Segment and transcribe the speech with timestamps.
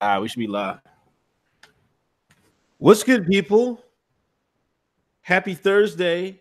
[0.00, 0.78] Ah, we should be live.
[2.78, 3.82] What's good, people?
[5.22, 6.40] Happy Thursday,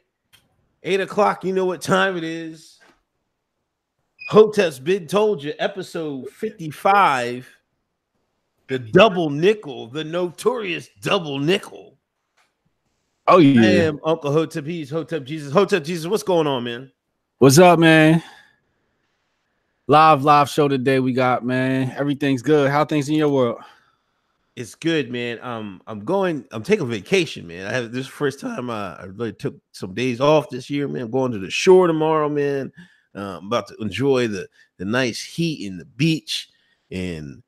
[0.83, 1.43] eight o'clock.
[1.43, 2.79] You know what time it is.
[4.29, 7.49] Hotep's been told you, episode 55.
[8.67, 11.97] The double nickel, the notorious double nickel.
[13.25, 13.61] Oh yeah.
[13.61, 14.65] I am Uncle Hotep.
[14.65, 15.51] He's Hotep Jesus.
[15.51, 16.91] Hotep Jesus, what's going on, man?
[17.39, 18.21] What's up, man?
[19.89, 20.99] Live, live show today.
[20.99, 21.91] We got man.
[21.97, 22.69] Everything's good.
[22.69, 23.61] How things in your world?
[24.57, 25.39] It's good, man.
[25.41, 26.43] Um, I'm going.
[26.51, 27.65] I'm taking vacation, man.
[27.67, 31.03] I have this first time uh, I really took some days off this year, man.
[31.03, 32.69] I'm going to the shore tomorrow, man.
[33.15, 36.49] Uh, I'm about to enjoy the the nice heat in the beach
[36.91, 37.41] and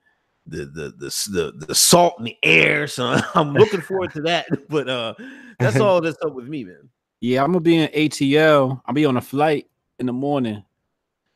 [0.47, 2.87] the the the the, the salt in the air.
[2.87, 4.47] So I'm looking forward to that.
[4.69, 5.13] But uh,
[5.59, 6.87] that's all that's up with me, man.
[7.19, 8.81] Yeah, I'm gonna be in ATL.
[8.85, 9.67] I'll be on a flight
[9.99, 10.63] in the morning.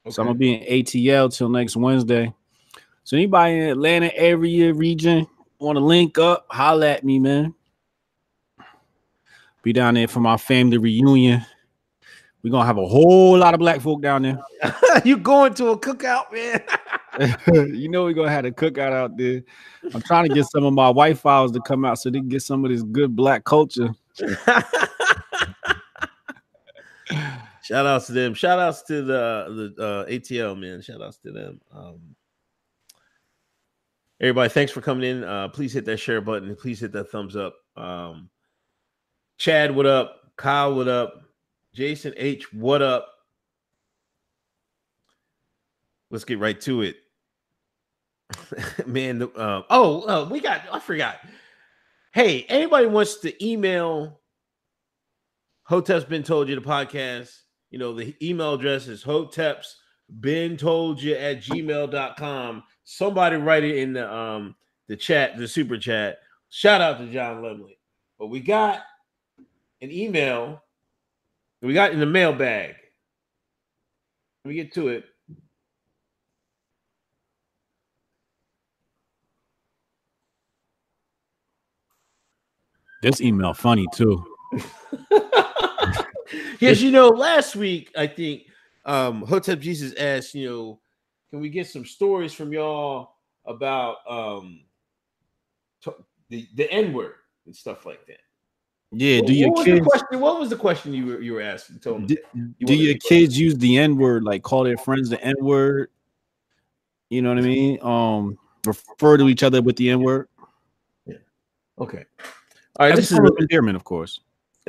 [0.09, 2.33] So I'm gonna be in ATL till next Wednesday.
[3.05, 5.27] So anybody in Atlanta area region
[5.59, 7.53] want to link up, holla at me, man.
[9.61, 11.45] Be down there for my family reunion.
[12.43, 14.39] We're gonna have a whole lot of black folk down there.
[15.05, 17.73] you going to a cookout, man?
[17.73, 19.41] you know we're gonna have a cookout out there.
[19.93, 22.27] I'm trying to get some of my white files to come out so they can
[22.27, 23.89] get some of this good black culture.
[27.63, 28.33] Shout outs to them.
[28.33, 30.81] Shout outs to the the uh, ATL man.
[30.81, 31.61] Shout outs to them.
[31.71, 32.15] Um,
[34.19, 35.23] everybody, thanks for coming in.
[35.23, 37.55] Uh, please hit that share button please hit that thumbs up.
[37.77, 38.29] Um,
[39.37, 40.19] Chad, what up?
[40.35, 41.21] Kyle, what up?
[41.73, 43.07] Jason H, what up?
[46.11, 46.97] Let's get right to it,
[48.85, 49.23] man.
[49.23, 50.63] Uh, oh, uh, we got.
[50.69, 51.15] I forgot.
[52.11, 54.19] Hey, anybody wants to email
[55.63, 57.42] Hotep's been told you the podcast.
[57.73, 59.77] You know, the email address is hoteps
[60.19, 62.63] been told you at gmail.com.
[62.83, 64.55] Somebody write it in the um
[64.87, 66.19] the chat, the super chat.
[66.49, 67.77] Shout out to John Lemley.
[68.19, 68.81] But we got
[69.81, 70.61] an email
[71.63, 72.75] we got in the mailbag.
[74.45, 75.05] Let me get to it.
[83.01, 84.23] This email funny too.
[86.59, 88.43] yes, you know, last week I think
[88.85, 90.79] um Hotep Jesus asked, you know,
[91.29, 94.61] can we get some stories from y'all about um
[95.81, 95.95] to-
[96.29, 98.19] the the N word and stuff like that?
[98.91, 100.19] Yeah, What- do your what was kids the question?
[100.19, 101.79] What was the question you were you were asking?
[101.79, 102.07] Tell me.
[102.07, 105.35] do, You do your kids use the N word, like call their friends the N
[105.39, 105.89] word?
[107.09, 107.79] You know what I mean?
[107.81, 110.27] Um, refer to each other with the N word.
[111.05, 111.17] Yeah.
[111.79, 112.05] Okay.
[112.79, 112.95] All right.
[112.95, 114.19] This is endearment, of course.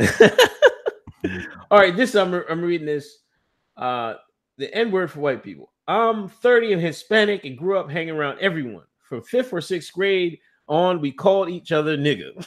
[1.71, 3.19] All right, this I'm I'm reading this.
[3.77, 4.15] Uh
[4.59, 5.73] the N word for white people.
[5.87, 8.85] I'm 30 and Hispanic and grew up hanging around everyone.
[9.01, 12.47] From fifth or sixth grade on, we called each other nigga.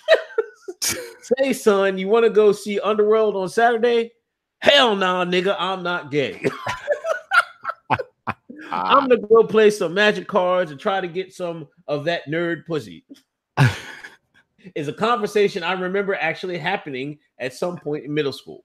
[0.82, 4.12] Say, son, you want to go see Underworld on Saturday?
[4.60, 6.44] Hell no, nigga, I'm not gay.
[8.72, 12.66] I'm gonna go play some magic cards and try to get some of that nerd
[12.66, 13.06] pussy.
[14.76, 18.64] is a conversation I remember actually happening at some point in middle school.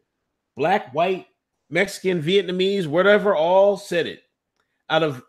[0.57, 1.27] Black, white,
[1.71, 4.23] Mexican, Vietnamese, whatever, all said it.
[4.91, 5.23] Out of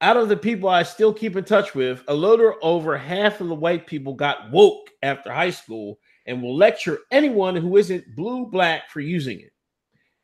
[0.00, 3.48] out of the people I still keep in touch with, a little over half of
[3.48, 8.46] the white people got woke after high school and will lecture anyone who isn't blue
[8.46, 9.52] black for using it.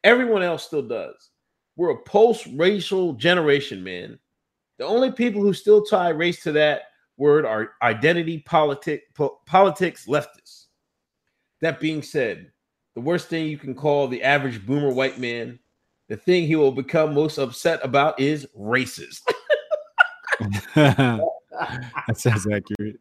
[0.03, 1.31] Everyone else still does.
[1.77, 4.19] We're a post-racial generation, man.
[4.79, 6.83] The only people who still tie race to that
[7.19, 10.67] word are identity politic po- politics leftists.
[11.61, 12.51] That being said,
[12.97, 15.59] the worst thing you can call the average boomer white man,
[16.09, 19.21] the thing he will become most upset about is racist.
[20.75, 21.21] that
[22.15, 22.99] sounds accurate.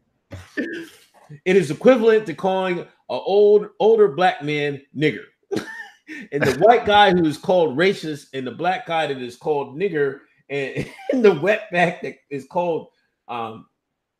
[1.45, 5.23] it is equivalent to calling an old older black man nigger.
[5.53, 9.77] and the white guy who is called racist and the black guy that is called
[9.79, 10.19] nigger
[10.49, 12.89] and, and the wetback that is called
[13.29, 13.65] um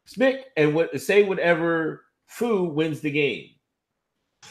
[0.07, 3.49] smick and what say whatever foo wins the game.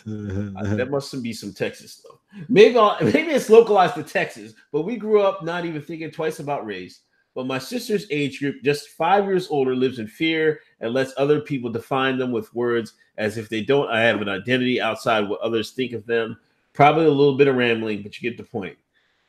[0.04, 2.18] That must be some Texas stuff.
[2.48, 6.40] Maybe I'll, maybe it's localized to Texas, but we grew up not even thinking twice
[6.40, 7.00] about race.
[7.34, 11.40] But my sister's age group, just five years older, lives in fear and lets other
[11.40, 15.40] people define them with words as if they don't I have an identity outside what
[15.40, 16.38] others think of them.
[16.72, 18.76] Probably a little bit of rambling, but you get the point.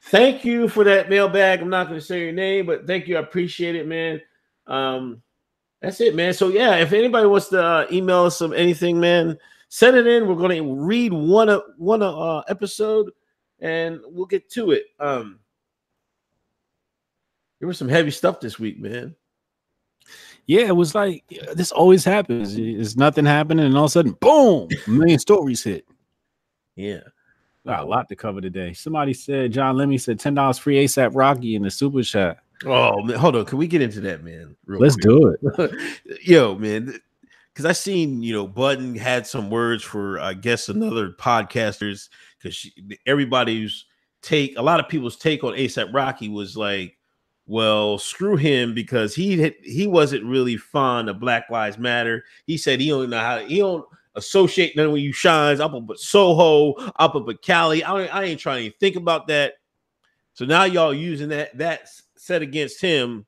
[0.02, 1.62] Thank you for that mailbag.
[1.62, 3.18] I'm not going to say your name, but thank you.
[3.18, 4.22] I appreciate it, man.
[4.68, 5.22] Um,
[5.86, 6.34] that's it, man.
[6.34, 9.38] So yeah, if anybody wants to uh, email us some anything, man,
[9.70, 10.28] send it in.
[10.28, 13.12] We're going to read one uh, one uh, episode,
[13.60, 14.86] and we'll get to it.
[15.00, 15.40] Um,
[17.60, 19.16] there was some heavy stuff this week, man.
[20.48, 21.24] Yeah, it was like
[21.54, 22.58] this always happens.
[22.58, 25.86] It's nothing happening, and all of a sudden, boom, a million stories hit.
[26.76, 27.02] Yeah.
[27.64, 28.74] Got a lot to cover today.
[28.74, 32.38] Somebody said John Lemley said ten dollars free ASAP Rocky in the super chat.
[32.66, 33.46] Oh, man, hold on.
[33.46, 34.56] Can we get into that, man?
[34.68, 35.04] Let's quick?
[35.04, 36.22] do it.
[36.24, 37.00] Yo, man.
[37.54, 42.10] Because I seen, you know, Budden had some words for, I guess, another podcasters.
[42.38, 42.70] Because
[43.06, 43.86] everybody's
[44.22, 46.98] take, a lot of people's take on ASAP Rocky was like,
[47.48, 52.24] well, screw him because he he wasn't really fond of Black Lives Matter.
[52.48, 53.86] He said he don't know how he don't
[54.16, 57.84] associate none when you shines up at Soho, up up at Cali.
[57.84, 59.54] I, I ain't trying to think about that.
[60.34, 61.88] So now y'all using that that
[62.26, 63.26] set against him,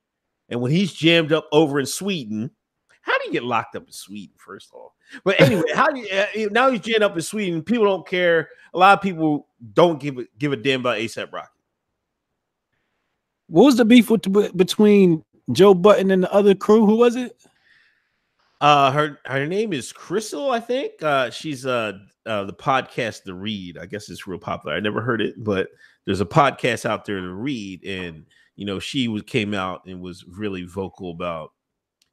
[0.50, 2.52] and when he's jammed up over in Sweden,
[3.02, 4.34] how do you get locked up in Sweden?
[4.38, 7.64] First of all, but anyway, how do you uh, now he's jammed up in Sweden?
[7.64, 8.50] People don't care.
[8.74, 11.50] A lot of people don't give a, give a damn about ASAP Rocky.
[13.48, 16.86] What was the beef with, between Joe Budden and the other crew?
[16.86, 17.38] Who was it?
[18.60, 21.02] Uh, her her name is Crissle, I think.
[21.02, 21.94] Uh, she's uh,
[22.26, 23.78] uh the podcast The Read.
[23.78, 24.76] I guess it's real popular.
[24.76, 25.70] I never heard it, but
[26.06, 28.26] there's a podcast out there to read, and
[28.58, 31.54] you know she was came out and was really vocal about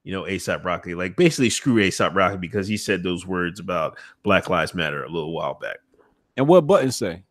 [0.05, 3.99] you know ASAP Rocky, like basically screw ASAP Rocky because he said those words about
[4.23, 5.79] Black Lives Matter a little while back.
[6.37, 7.25] And what Budden say?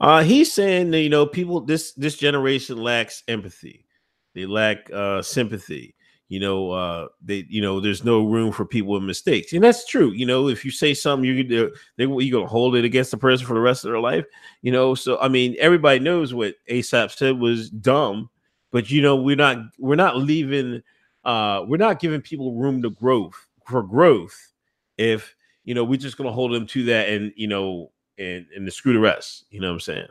[0.00, 3.86] Uh, he's saying that you know people this this generation lacks empathy,
[4.34, 5.94] they lack uh, sympathy.
[6.28, 9.86] You know, uh, they you know there's no room for people with mistakes, and that's
[9.86, 10.10] true.
[10.10, 13.46] You know, if you say something, you they you gonna hold it against the person
[13.46, 14.24] for the rest of their life.
[14.62, 18.28] You know, so I mean, everybody knows what ASAP said was dumb,
[18.72, 20.82] but you know we're not we're not leaving
[21.24, 24.52] uh, we're not giving people room to growth for growth
[24.98, 25.34] if
[25.64, 28.70] you know we're just gonna hold them to that and you know and and the
[28.72, 29.44] screw the rest.
[29.50, 30.08] You know what I'm saying?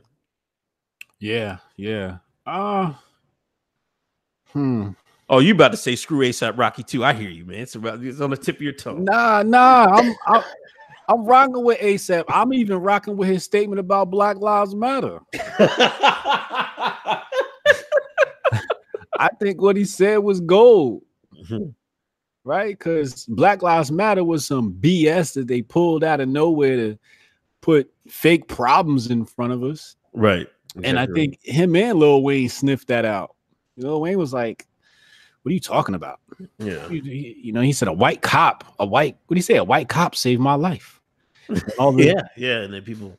[1.20, 2.20] Yeah, yeah.
[2.46, 2.94] Uh
[4.48, 4.92] hmm.
[5.28, 7.04] Oh, you about to say screw ASAP Rocky too?
[7.04, 7.60] I hear you, man.
[7.60, 9.06] It's about it's on the tip of your tongue.
[9.06, 9.88] Nah, nah.
[9.92, 10.44] I'm I'm,
[11.08, 12.26] I'm rocking with ASAP.
[12.28, 15.20] I'm even rocking with his statement about Black Lives Matter.
[19.18, 21.04] I think what he said was gold.
[21.34, 21.70] Mm-hmm.
[22.44, 22.78] Right?
[22.78, 27.00] Because Black Lives Matter was some BS that they pulled out of nowhere to
[27.62, 29.96] put fake problems in front of us.
[30.14, 30.48] Right.
[30.76, 30.90] Exactly.
[30.90, 33.36] And I think him and Lil Wayne sniffed that out.
[33.78, 34.68] Lil Wayne was like,
[35.46, 36.22] What are you talking about?
[36.58, 36.90] Yeah.
[36.90, 39.58] You, you know, he said, A white cop, a white, what do you say?
[39.58, 41.00] A white cop saved my life.
[41.78, 42.22] All the, yeah.
[42.36, 42.62] Yeah.
[42.62, 43.16] And then people,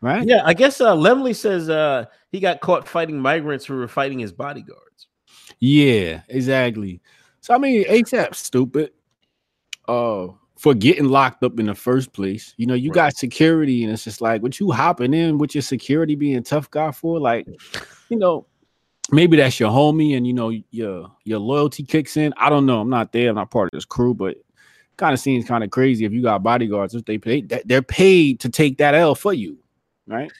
[0.00, 0.26] right?
[0.26, 0.42] Yeah.
[0.44, 4.32] I guess uh, Lemley says uh, he got caught fighting migrants who were fighting his
[4.32, 5.06] bodyguards.
[5.60, 7.00] Yeah, exactly.
[7.42, 8.90] So, I mean, ASAP stupid.
[9.86, 10.26] Uh,
[10.56, 12.54] for getting locked up in the first place.
[12.56, 12.94] You know, you right.
[12.94, 16.68] got security, and it's just like, what you hopping in with your security being tough
[16.72, 17.20] guy for?
[17.20, 17.46] Like,
[18.08, 18.46] you know,
[19.10, 22.34] maybe that's your homie, and you know, your your loyalty kicks in.
[22.36, 22.80] I don't know.
[22.80, 23.30] I'm not there.
[23.30, 24.36] I'm not part of this crew, but
[24.96, 26.94] kind of seems kind of crazy if you got bodyguards.
[26.94, 29.58] If they pay, they're paid to take that L for you,
[30.06, 30.30] right?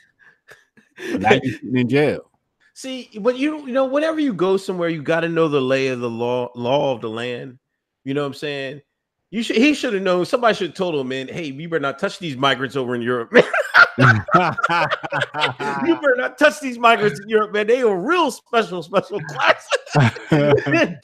[1.18, 2.30] now you're in jail.
[2.74, 5.88] See, but you you know, whenever you go somewhere, you got to know the lay
[5.88, 7.58] of the law, law of the land.
[8.04, 8.82] You know what I'm saying?
[9.30, 10.24] You should he should have known.
[10.24, 13.02] Somebody should have told him, man, hey, you better not touch these migrants over in
[13.02, 13.32] Europe.
[13.98, 14.04] you
[14.34, 17.66] better not touch these migrants in Europe, man.
[17.66, 19.66] They are real special, special class.
[20.30, 20.54] Damn,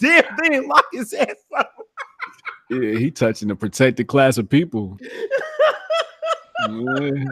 [0.00, 1.72] they didn't lock his ass up.
[2.70, 4.98] yeah, he touching the protected class of people.
[6.69, 7.24] yeah.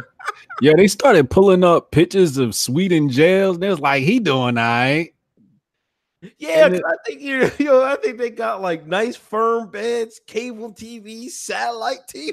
[0.62, 3.58] yeah, they started pulling up pictures of Sweden jails.
[3.58, 5.12] They was like, he doing all right.
[6.38, 7.20] Yeah, I think
[7.58, 12.32] you know, I think they got like nice firm beds, cable TV, satellite TV.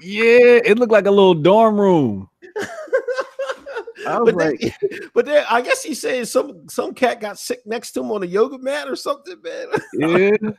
[0.00, 2.28] yeah, it looked like a little dorm room.
[4.04, 4.72] but, like, then,
[5.14, 8.22] but then I guess he's saying some some cat got sick next to him on
[8.22, 9.66] a yoga mat or something, man.
[9.94, 10.50] yeah.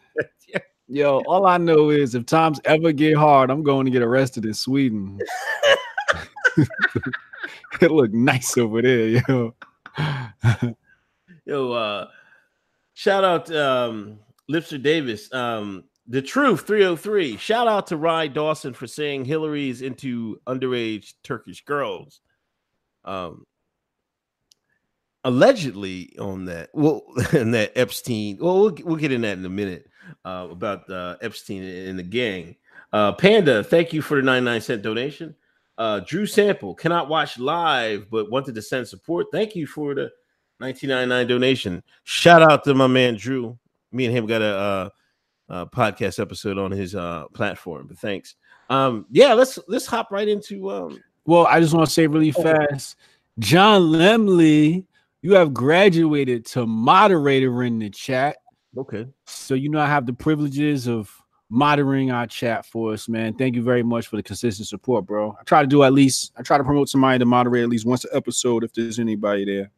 [0.48, 0.60] yeah.
[0.88, 4.45] Yo, all I know is if times ever get hard, I'm going to get arrested
[4.45, 5.19] in Sweden.
[7.81, 9.55] it looked nice over there, yo.
[11.45, 12.07] yo, uh
[12.96, 15.32] Shout out um, Lipster Davis.
[15.34, 17.36] Um, the Truth 303.
[17.38, 22.22] Shout out to Rye Dawson for saying Hillary's into underage Turkish girls.
[23.04, 23.46] Um,
[25.25, 28.38] allegedly on that, well, and that Epstein.
[28.40, 29.88] Well, we'll, we'll get in that in a minute
[30.24, 32.56] uh, about uh, Epstein and the gang.
[32.94, 35.36] Uh, Panda, thank you for the 99 cent donation.
[35.78, 39.28] Uh, Drew Sample cannot watch live, but wanted to send support.
[39.34, 40.12] Thank you for the
[40.60, 41.84] 1999 donation.
[42.04, 43.58] Shout out to my man Drew.
[43.92, 44.90] Me and him got a, uh,
[45.50, 47.88] a podcast episode on his uh, platform.
[47.88, 48.36] But thanks.
[48.70, 50.70] Um, yeah, let's let's hop right into.
[50.72, 52.42] Um, well, I just want to say really oh.
[52.42, 52.98] fast,
[53.40, 54.86] John Lemley,
[55.22, 58.38] you have graduated to moderator in the chat.
[58.78, 59.08] Okay.
[59.26, 61.12] So you know I have the privileges of
[61.50, 63.34] monitoring our chat for us, man.
[63.34, 65.36] Thank you very much for the consistent support, bro.
[65.40, 67.86] I try to do at least I try to promote somebody to moderate at least
[67.86, 69.72] once an episode if there's anybody there.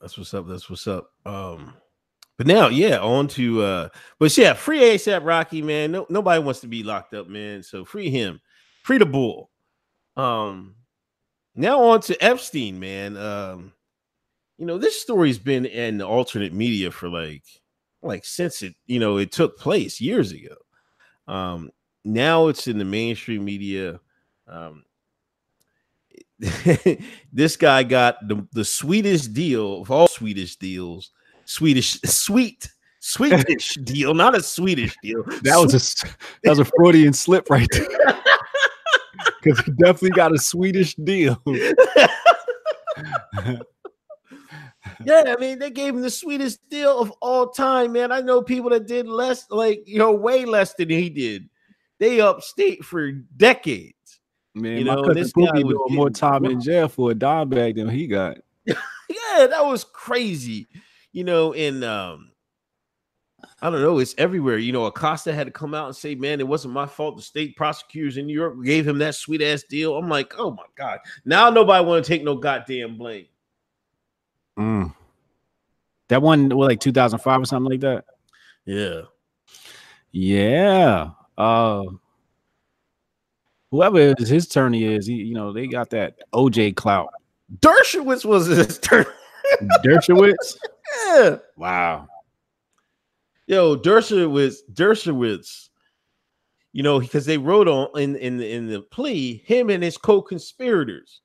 [0.00, 0.46] That's what's up.
[0.46, 1.10] That's what's up.
[1.26, 1.74] Um,
[2.36, 3.88] but now, yeah, on to uh,
[4.18, 5.92] but yeah, free ASAP Rocky, man.
[5.92, 7.62] No, nobody wants to be locked up, man.
[7.62, 8.40] So free him,
[8.84, 9.50] free the bull.
[10.16, 10.76] Um,
[11.56, 13.16] now on to Epstein, man.
[13.16, 13.72] Um,
[14.56, 17.44] you know, this story's been in alternate media for like
[18.02, 20.54] like since it, you know, it took place years ago.
[21.26, 21.70] Um,
[22.04, 24.00] now it's in the mainstream media.
[24.46, 24.84] Um,
[27.32, 31.10] this guy got the, the sweetest deal of all Swedish deals,
[31.44, 32.68] Swedish sweet
[33.00, 35.22] Swedish deal, not a Swedish deal.
[35.42, 36.06] That was a
[36.42, 37.88] that was a Freudian slip right there.
[39.42, 41.40] Because he definitely got a Swedish deal.
[45.04, 48.10] yeah, I mean, they gave him the sweetest deal of all time, man.
[48.10, 51.48] I know people that did less, like you know, way less than he did.
[52.00, 53.97] They upstate for decades.
[54.60, 57.88] Man, you know, this guy was more time in jail for a dime bag than
[57.88, 58.38] he got.
[58.66, 60.68] yeah, that was crazy.
[61.12, 62.32] You know, and um,
[63.60, 64.58] I don't know, it's everywhere.
[64.58, 67.16] You know, Acosta had to come out and say, Man, it wasn't my fault.
[67.16, 69.96] The state prosecutors in New York gave him that sweet ass deal.
[69.96, 70.98] I'm like, oh my god.
[71.24, 73.26] Now nobody want to take no goddamn blame.
[74.58, 74.94] Mm.
[76.08, 78.04] That one was like 2005 or something like that.
[78.64, 79.02] Yeah.
[80.12, 81.10] Yeah.
[81.36, 81.84] Uh
[83.70, 87.12] whoever his attorney is, he, you know, they got that OJ clout.
[87.60, 89.06] Dershowitz was his turn.
[89.84, 90.58] Dershowitz?
[91.06, 91.36] yeah.
[91.56, 92.06] Wow.
[93.46, 95.68] Yo, Dershowitz, Dershowitz,
[96.72, 101.22] you know, because they wrote on in in in the plea, him and his co-conspirators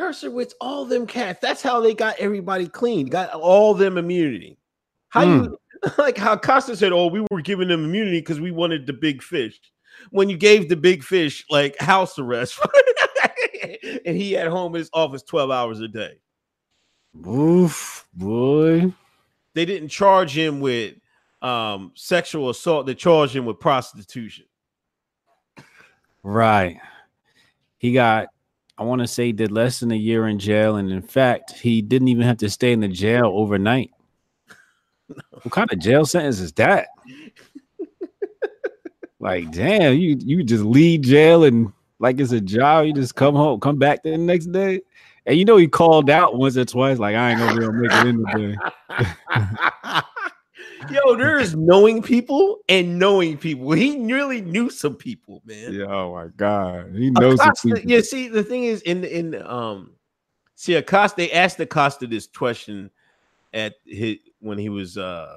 [0.00, 1.40] Dershowitz, all them cats.
[1.42, 4.58] That's how they got everybody clean, got all them immunity.
[5.10, 5.44] How mm.
[5.44, 5.58] you
[5.98, 9.22] like how Costa said, Oh, we were giving them immunity because we wanted the big
[9.22, 9.60] fish.
[10.10, 12.58] When you gave the big fish like house arrest,
[14.04, 16.18] and he at home in his office 12 hours a day.
[17.26, 18.92] Oof, boy.
[19.54, 20.94] They didn't charge him with
[21.42, 24.44] um sexual assault, they charged him with prostitution.
[26.22, 26.78] Right.
[27.78, 28.28] He got
[28.80, 31.82] I want to say did less than a year in jail, and in fact, he
[31.82, 33.90] didn't even have to stay in the jail overnight.
[35.42, 36.86] What kind of jail sentence is that?
[39.20, 42.86] Like, damn, you you just leave jail and like it's a job.
[42.86, 44.80] You just come home, come back the next day,
[45.26, 46.98] and you know he called out once or twice.
[46.98, 48.56] Like, I ain't gonna be able to make it in today.
[50.90, 53.70] Yo, there is knowing people and knowing people.
[53.72, 55.74] He really knew some people, man.
[55.74, 57.38] Yeah, oh my god, he knows.
[57.38, 59.92] Acosta, yeah, see, the thing is, in in um,
[60.54, 62.90] see, Acosta, they asked Acosta this question
[63.52, 65.36] at his when he was uh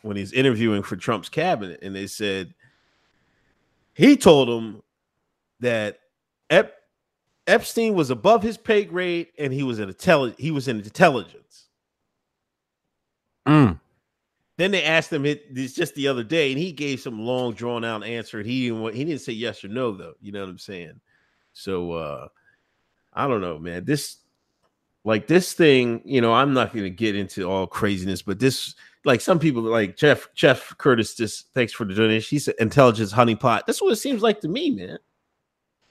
[0.00, 2.54] when he's interviewing for Trump's cabinet, and they said
[3.94, 4.82] he told him
[5.60, 6.00] that
[6.50, 6.76] Ep-
[7.46, 11.68] Epstein was above his pay grade and he was an intelligent he was in intelligence.
[13.46, 13.78] Mm.
[14.56, 17.84] Then they asked him this just the other day, and he gave some long drawn
[17.84, 18.38] out answer.
[18.38, 20.14] And he didn't want, he didn't say yes or no though.
[20.20, 21.00] You know what I'm saying?
[21.52, 22.28] So uh
[23.12, 23.84] I don't know, man.
[23.84, 24.18] This
[25.04, 28.74] like this thing, you know, I'm not going to get into all craziness, but this
[29.04, 31.14] like some people like Jeff Jeff Curtis.
[31.14, 32.34] Just thanks for the donation.
[32.34, 33.62] He's an intelligence honeypot.
[33.66, 34.98] That's what it seems like to me, man.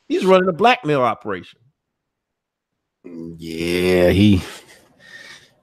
[0.08, 1.60] He's running a blackmail operation.
[3.38, 4.41] Yeah, he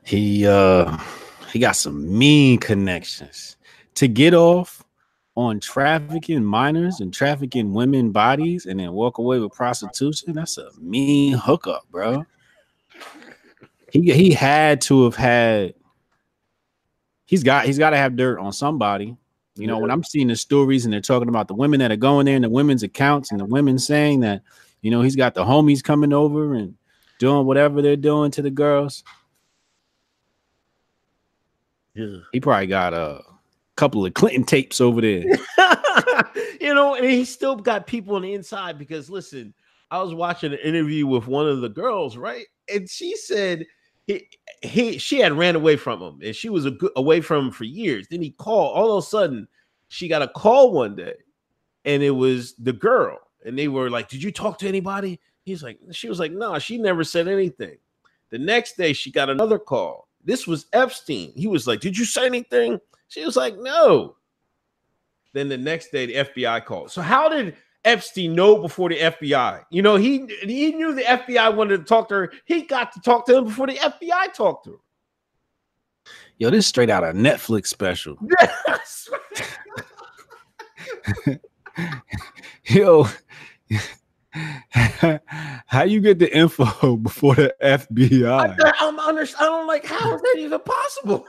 [0.05, 0.97] he uh
[1.53, 3.57] he got some mean connections
[3.95, 4.85] to get off
[5.37, 10.35] on trafficking minors and trafficking women bodies and then walk away with prostitution.
[10.35, 12.27] That's a mean hookup, bro.
[13.93, 15.75] He he had to have had
[17.31, 19.17] he's got he's got to have dirt on somebody.
[19.55, 19.83] You know, yeah.
[19.83, 22.35] when I'm seeing the stories and they're talking about the women that are going there
[22.35, 24.43] and the women's accounts and the women saying that,
[24.81, 26.75] you know, he's got the homies coming over and
[27.19, 29.05] doing whatever they're doing to the girls.
[31.95, 32.19] Yeah.
[32.33, 33.23] He probably got a
[33.77, 35.25] couple of Clinton tapes over there.
[36.61, 39.55] you know, and he still got people on the inside because listen,
[39.91, 42.47] I was watching an interview with one of the girls, right?
[42.73, 43.67] And she said
[44.07, 44.29] he
[44.63, 47.65] he she had ran away from him and she was a away from him for
[47.65, 48.07] years.
[48.09, 49.49] Then he called all of a sudden
[49.89, 51.15] she got a call one day
[51.85, 55.63] and it was the girl and they were like, "Did you talk to anybody?" He's
[55.63, 57.79] like, she was like, "No, nah, she never said anything."
[58.31, 61.33] The next day she got another call this was Epstein.
[61.35, 62.81] He was like, Did you say anything?
[63.09, 64.17] She was like, No.
[65.33, 66.91] Then the next day, the FBI called.
[66.91, 69.65] So, how did Epstein know before the FBI?
[69.71, 72.33] You know, he he knew the FBI wanted to talk to her.
[72.45, 74.79] He got to talk to him before the FBI talked to her.
[76.39, 78.17] Yo, this straight out of Netflix special.
[78.41, 79.09] Yes.
[82.65, 83.07] Yo,
[85.67, 88.57] how you get the info before the FBI?
[88.63, 91.25] I, I'm under, I don't like how is that even possible?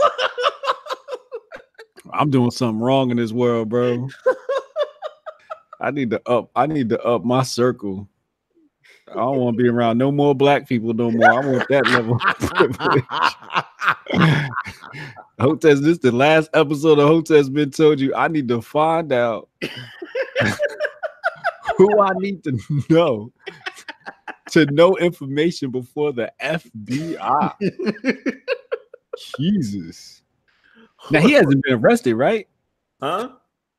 [2.14, 4.10] I'm doing something wrong in this world, bro.
[5.82, 6.52] I need to up.
[6.56, 8.08] I need to up my circle.
[9.10, 11.30] I don't want to be around no more black people no more.
[11.30, 13.04] I want that level of privilege.
[15.40, 18.16] Hoteps, this is the last episode of Hoteps been told you.
[18.16, 19.50] I need to find out
[21.78, 22.58] who I need to
[22.90, 23.34] know
[24.52, 27.54] to know information before the FBI.
[29.40, 30.22] Jesus.
[31.10, 32.48] Now he hasn't been arrested, right?
[33.02, 33.30] Huh?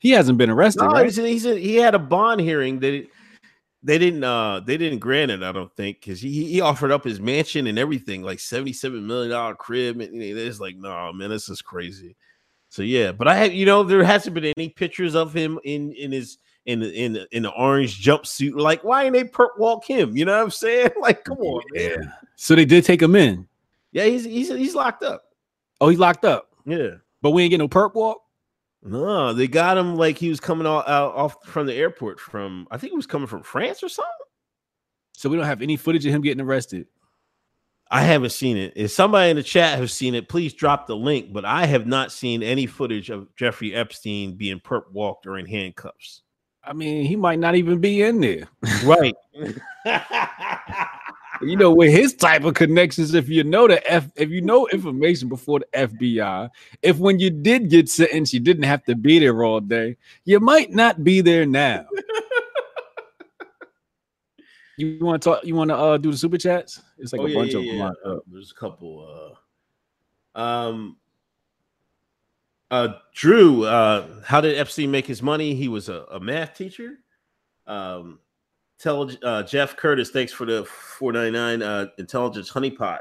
[0.02, 0.82] He hasn't been arrested.
[0.82, 1.04] No, right?
[1.04, 3.06] he's, he's he had a bond hearing that
[3.84, 5.44] they didn't uh they didn't grant it.
[5.44, 9.06] I don't think because he he offered up his mansion and everything, like seventy seven
[9.06, 12.16] million dollar crib, and it's like, no man, this is crazy.
[12.68, 15.92] So yeah, but I have you know there hasn't been any pictures of him in
[15.92, 18.56] in his in in in the orange jumpsuit.
[18.56, 20.16] Like, why ain't they perp walk him?
[20.16, 20.90] You know what I'm saying?
[21.00, 21.96] Like, come on, yeah.
[21.96, 22.12] Man.
[22.34, 23.46] So they did take him in.
[23.92, 25.26] Yeah, he's he's he's locked up.
[25.80, 26.48] Oh, he's locked up.
[26.64, 28.22] Yeah, but we ain't get no perp walk.
[28.84, 32.66] No, they got him like he was coming out, out off from the airport from
[32.70, 34.12] I think he was coming from France or something.
[35.12, 36.86] So we don't have any footage of him getting arrested.
[37.90, 38.72] I haven't seen it.
[38.74, 41.32] If somebody in the chat has seen it, please drop the link.
[41.32, 45.46] But I have not seen any footage of Jeffrey Epstein being perp walked or in
[45.46, 46.22] handcuffs.
[46.64, 48.48] I mean, he might not even be in there.
[48.84, 49.14] Right.
[51.42, 54.68] you know, with his type of connections, if you know the F, if you know
[54.68, 56.50] information before the FBI,
[56.82, 60.40] if when you did get sentenced, you didn't have to be there all day, you
[60.40, 61.86] might not be there now.
[64.76, 65.44] you want to talk?
[65.44, 66.80] You want to uh, do the super chats?
[66.98, 67.96] It's like oh, a yeah, bunch yeah, of them.
[68.04, 69.36] Uh, there's a couple.
[70.34, 70.96] Uh, um,
[72.70, 75.54] uh, Drew, uh, how did Epstein make his money?
[75.54, 76.98] He was a, a math teacher.
[77.66, 78.18] Um,
[78.84, 82.98] Uh, Jeff Curtis, thanks for the 499 uh, intelligence honeypot.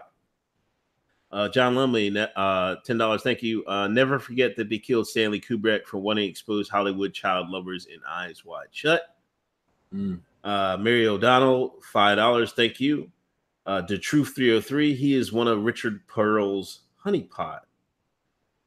[1.32, 3.22] Uh, John Lemley, uh, ten dollars.
[3.22, 3.66] Thank you.
[3.66, 7.86] Uh, never forget that they killed Stanley Kubrick for wanting to expose Hollywood child lovers
[7.86, 9.16] in Eyes Wide Shut.
[9.96, 10.20] Mm.
[10.44, 12.52] Uh, Mary O'Donnell, five dollars.
[12.52, 13.10] Thank you.
[13.66, 14.94] Uh, the Truth 303.
[14.94, 17.60] He is one of Richard Perle's honeypot.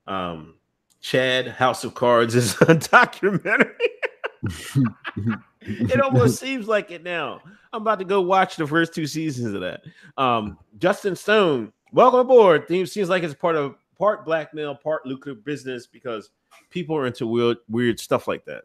[0.07, 0.55] Um,
[1.01, 3.75] Chad, House of Cards is a documentary.
[5.67, 7.41] it almost seems like it now.
[7.73, 9.83] I'm about to go watch the first two seasons of that.
[10.17, 12.69] Um, Justin Stone, welcome aboard.
[12.69, 16.31] Theme seems like it's part of part blackmail, part lucrative business because
[16.71, 18.65] people are into weird, weird stuff like that.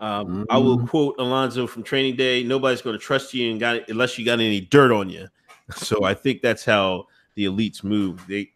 [0.00, 0.42] Um, mm-hmm.
[0.50, 0.86] I will mm-hmm.
[0.86, 4.40] quote Alonzo from Training Day: "Nobody's going to trust you and got unless you got
[4.40, 5.28] any dirt on you."
[5.76, 8.26] So I think that's how the elites move.
[8.26, 8.52] They,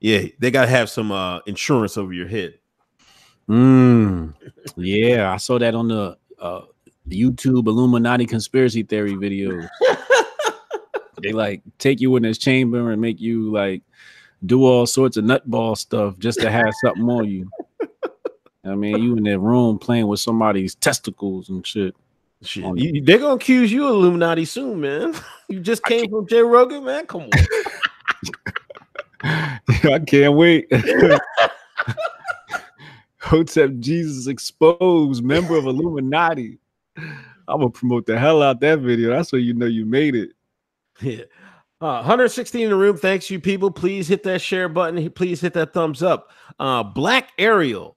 [0.00, 2.59] yeah, they got to have some uh, insurance over your head.
[3.50, 4.32] Mm,
[4.76, 6.60] yeah, I saw that on the uh,
[7.08, 9.68] YouTube Illuminati conspiracy theory videos.
[11.22, 13.82] they like take you in this chamber and make you like
[14.46, 17.50] do all sorts of nutball stuff just to have something on you.
[18.64, 21.96] I mean, you in that room playing with somebody's testicles and shit.
[22.42, 22.64] shit.
[22.78, 25.14] You, they're gonna accuse you of Illuminati soon, man.
[25.48, 27.06] You just came from Joe Rogan, man.
[27.06, 27.30] Come on.
[29.82, 30.70] I can't wait.
[33.30, 36.58] Hotep Jesus exposed, member of Illuminati.
[36.96, 39.10] I'm gonna promote the hell out that video.
[39.10, 40.30] That's where you know you made it.
[41.00, 41.22] Yeah.
[41.80, 42.96] Uh, 116 in the room.
[42.96, 43.70] Thanks, you people.
[43.70, 45.08] Please hit that share button.
[45.12, 46.32] Please hit that thumbs up.
[46.58, 47.96] Uh, Black Ariel.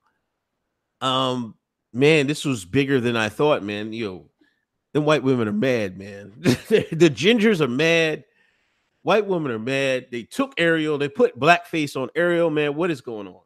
[1.01, 1.55] Um,
[1.93, 3.91] man, this was bigger than I thought, man.
[3.91, 4.25] You know,
[4.93, 6.33] them white women are mad, man.
[6.41, 8.23] the gingers are mad.
[9.01, 10.09] White women are mad.
[10.11, 10.99] They took Ariel.
[10.99, 12.75] They put blackface on Ariel, man.
[12.75, 13.42] What is going on?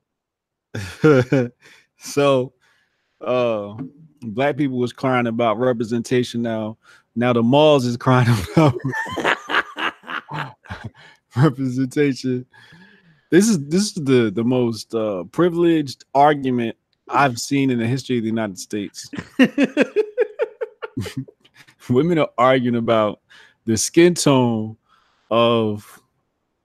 [1.98, 2.54] so
[3.22, 3.76] uh
[4.22, 6.78] black people was crying about representation now.
[7.16, 8.76] Now the malls is crying about
[11.36, 12.46] representation.
[13.30, 16.78] This is this is the the most uh, privileged argument
[17.10, 19.10] I've seen in the history of the United States.
[21.90, 23.22] Women are arguing about
[23.66, 24.78] the skin tone
[25.30, 26.02] of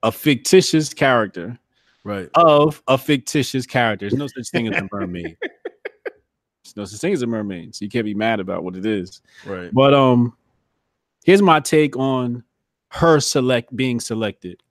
[0.03, 1.57] a fictitious character
[2.03, 4.09] right of a fictitious character.
[4.09, 5.37] There's no such thing as a mermaid.
[6.63, 8.85] There's no such thing as a mermaid, so you can't be mad about what it
[8.85, 9.21] is.
[9.45, 9.69] Right.
[9.73, 10.35] But um,
[11.25, 12.43] here's my take on
[12.89, 14.61] her select being selected.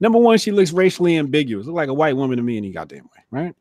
[0.00, 1.66] Number one, she looks racially ambiguous.
[1.66, 3.54] Look like a white woman to me any goddamn way, right?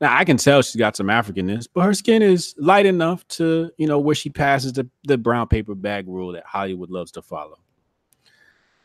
[0.00, 3.70] Now I can tell she's got some Africanness, but her skin is light enough to,
[3.78, 7.22] you know, where she passes the, the brown paper bag rule that Hollywood loves to
[7.22, 7.58] follow.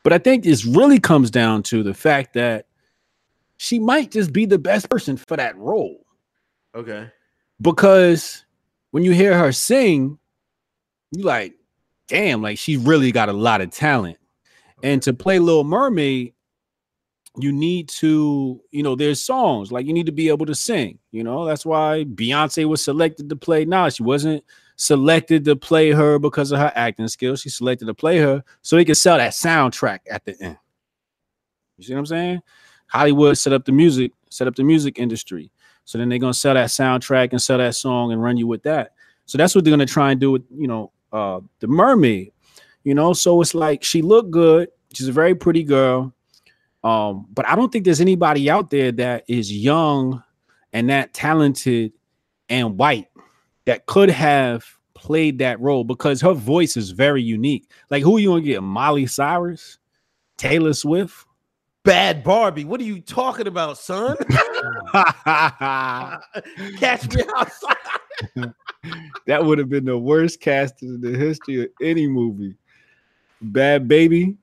[0.03, 2.67] But I think this really comes down to the fact that
[3.57, 6.05] she might just be the best person for that role.
[6.73, 7.09] Okay.
[7.61, 8.45] Because
[8.91, 10.17] when you hear her sing,
[11.11, 11.53] you like,
[12.07, 14.17] damn, like she really got a lot of talent.
[14.81, 16.33] And to play Little Mermaid,
[17.37, 20.99] you need to, you know, there's songs like you need to be able to sing.
[21.11, 23.65] You know, that's why Beyonce was selected to play.
[23.65, 24.43] Now she wasn't
[24.79, 27.41] selected to play her because of her acting skills.
[27.41, 30.57] She selected to play her so they could sell that soundtrack at the end.
[31.77, 32.41] You see what I'm saying?
[32.87, 35.51] Hollywood set up the music, set up the music industry.
[35.83, 38.63] So then they're gonna sell that soundtrack and sell that song and run you with
[38.63, 38.93] that.
[39.25, 42.31] So that's what they're gonna try and do with you know uh the mermaid.
[42.85, 44.69] You know, so it's like she looked good.
[44.93, 46.13] She's a very pretty girl.
[46.85, 50.23] Um, but I don't think there's anybody out there that is young
[50.71, 51.91] and that talented
[52.47, 53.08] and white
[53.65, 57.69] that could have played that role because her voice is very unique.
[57.89, 58.61] Like, who are you gonna get?
[58.61, 59.77] Miley Cyrus,
[60.37, 61.25] Taylor Swift,
[61.85, 62.65] Bhad Bhabie.
[62.65, 64.17] What are you talking about, son?
[66.77, 67.77] Catch me outside.
[69.27, 72.55] that would have been the worst cast in the history of any movie.
[73.43, 74.35] Bhad Bhabie.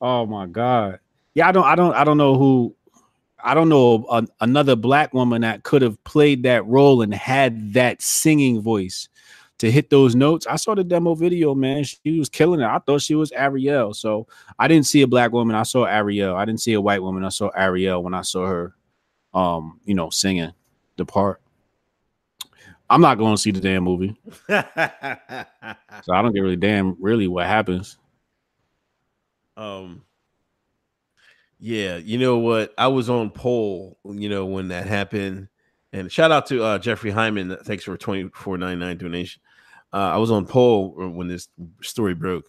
[0.00, 0.98] Oh my god.
[1.34, 2.74] Yeah, I don't I don't I don't know who
[3.42, 7.72] I don't know a, another black woman that could have played that role and had
[7.74, 9.08] that singing voice
[9.58, 10.46] to hit those notes.
[10.46, 11.84] I saw the demo video, man.
[11.84, 12.66] She was killing it.
[12.66, 13.94] I thought she was Ariel.
[13.94, 14.26] So
[14.58, 15.54] I didn't see a black woman.
[15.54, 16.36] I saw Ariel.
[16.36, 17.24] I didn't see a white woman.
[17.24, 18.74] I saw Ariel when I saw her
[19.34, 20.52] um, you know, singing
[20.96, 21.40] the part.
[22.90, 24.14] I'm not going to see the damn movie.
[24.48, 27.96] so I don't get really damn really what happens.
[29.56, 30.04] Um,
[31.64, 32.74] yeah, you know what?
[32.76, 35.46] I was on poll, you know, when that happened.
[35.92, 37.56] And shout out to uh, Jeffrey Hyman.
[37.62, 39.40] Thanks for a 24.99 donation.
[39.92, 41.46] Uh, I was on poll when this
[41.80, 42.46] story broke,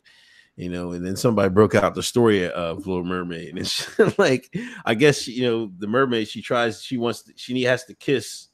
[0.55, 3.49] you know, and then somebody broke out the story of Little Mermaid.
[3.49, 4.51] And it's like,
[4.83, 8.47] I guess, you know, the mermaid, she tries, she wants, to, she has to kiss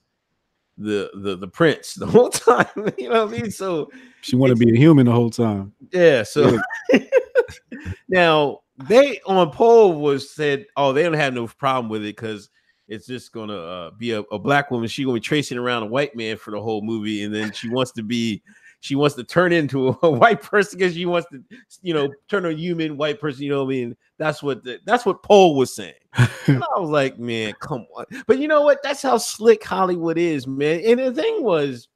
[0.78, 2.66] the the the prince the whole time.
[2.98, 3.52] you know what I mean?
[3.52, 3.90] So
[4.22, 5.74] she wanted to be a human the whole time.
[5.94, 6.24] Yeah.
[6.24, 6.58] So
[8.10, 12.50] now they on poll was said, oh, they don't have no problem with it because
[12.88, 14.88] it's just gonna uh, be a, a, black woman.
[14.88, 17.70] She gonna be tracing around a white man for the whole movie, and then she
[17.70, 18.42] wants to be,
[18.80, 21.44] she wants to turn into a, a white person because she wants to,
[21.82, 23.44] you know, turn a human white person.
[23.44, 23.98] You know what I mean?
[24.18, 25.94] That's what the, that's what Poll was saying.
[26.14, 28.06] I was like, man, come on.
[28.26, 28.82] But you know what?
[28.82, 30.82] That's how slick Hollywood is, man.
[30.86, 31.90] And the thing was,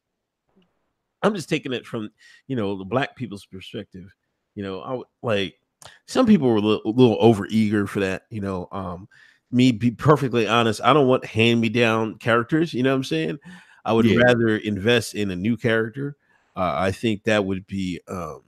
[1.24, 2.12] I'm just taking it from
[2.48, 4.14] you know the black people's perspective.
[4.54, 5.56] You know, I like
[6.06, 8.24] some people were a little, a little over eager for that.
[8.30, 9.08] You know, um,
[9.52, 12.74] me be perfectly honest, I don't want hand me down characters.
[12.74, 13.40] You know what I'm saying?
[13.86, 14.20] I would yeah.
[14.20, 16.16] rather invest in a new character.
[16.56, 18.42] Uh, I think that would be um,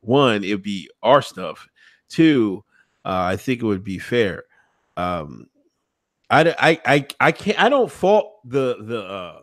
[0.00, 1.68] one, it would be our stuff.
[2.08, 2.64] Two,
[3.04, 4.44] uh, I think it would be fair.
[4.96, 5.48] Um,
[6.30, 7.60] I, I, I, I can't.
[7.60, 9.40] I don't fault the the uh,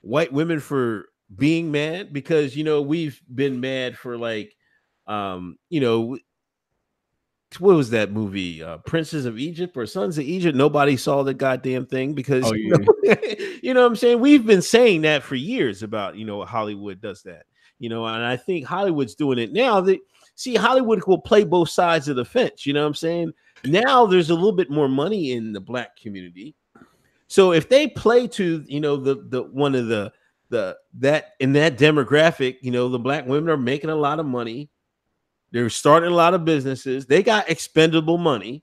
[0.00, 4.54] white women for being mad because you know we've been mad for like
[5.06, 6.18] um you know
[7.58, 10.56] what was that movie uh princes of egypt or sons of egypt?
[10.56, 12.76] Nobody saw the goddamn thing because oh, yeah.
[12.76, 13.16] you, know,
[13.62, 14.20] you know what i'm saying?
[14.20, 17.44] We've been saying that for years about you know hollywood does that
[17.78, 19.80] you know and i think hollywood's doing it now.
[19.80, 19.98] That
[20.34, 23.32] see hollywood will play both sides of the fence you know what i'm saying?
[23.64, 26.54] Now there's a little bit more money in the black community.
[27.26, 30.12] So if they play to you know the the one of the
[30.50, 34.26] the that in that demographic, you know, the black women are making a lot of
[34.26, 34.70] money.
[35.50, 37.06] They're starting a lot of businesses.
[37.06, 38.62] They got expendable money.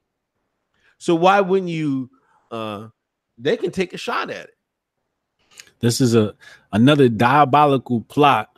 [0.98, 2.10] So why wouldn't you
[2.52, 2.88] uh
[3.38, 4.56] they can take a shot at it.
[5.80, 6.36] This is a
[6.72, 8.50] another diabolical plot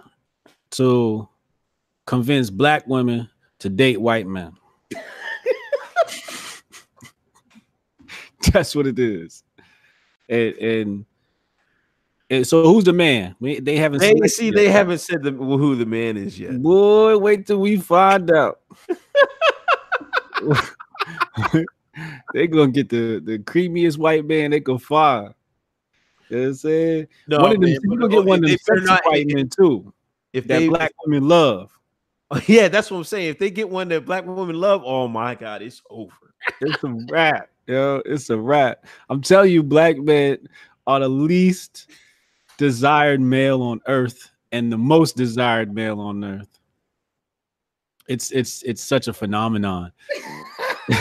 [0.71, 1.27] to
[2.05, 4.53] convince black women to date white men.
[8.51, 9.43] That's what it is.
[10.29, 11.05] And, and and
[12.43, 13.35] so who's the man?
[13.39, 13.99] They haven't.
[13.99, 14.47] They see.
[14.47, 14.55] Yet.
[14.55, 16.61] They haven't said the, who the man is yet.
[16.61, 18.59] Boy, wait till we find out.
[22.33, 25.33] they gonna get the the creamiest white man they can find.
[26.29, 27.07] You know what I'm saying?
[27.27, 29.93] No, one of them, you gonna get one of them not, white men too.
[30.33, 31.71] If that they, black women love.
[32.29, 33.29] Oh, yeah, that's what I'm saying.
[33.29, 36.11] If they get one that black women love, oh my god, it's over.
[36.59, 38.01] It's a wrap, yo.
[38.05, 38.85] It's a wrap.
[39.09, 40.37] I'm telling you, black men
[40.87, 41.89] are the least
[42.57, 46.59] desired male on earth and the most desired male on earth.
[48.07, 49.91] It's it's it's such a phenomenon.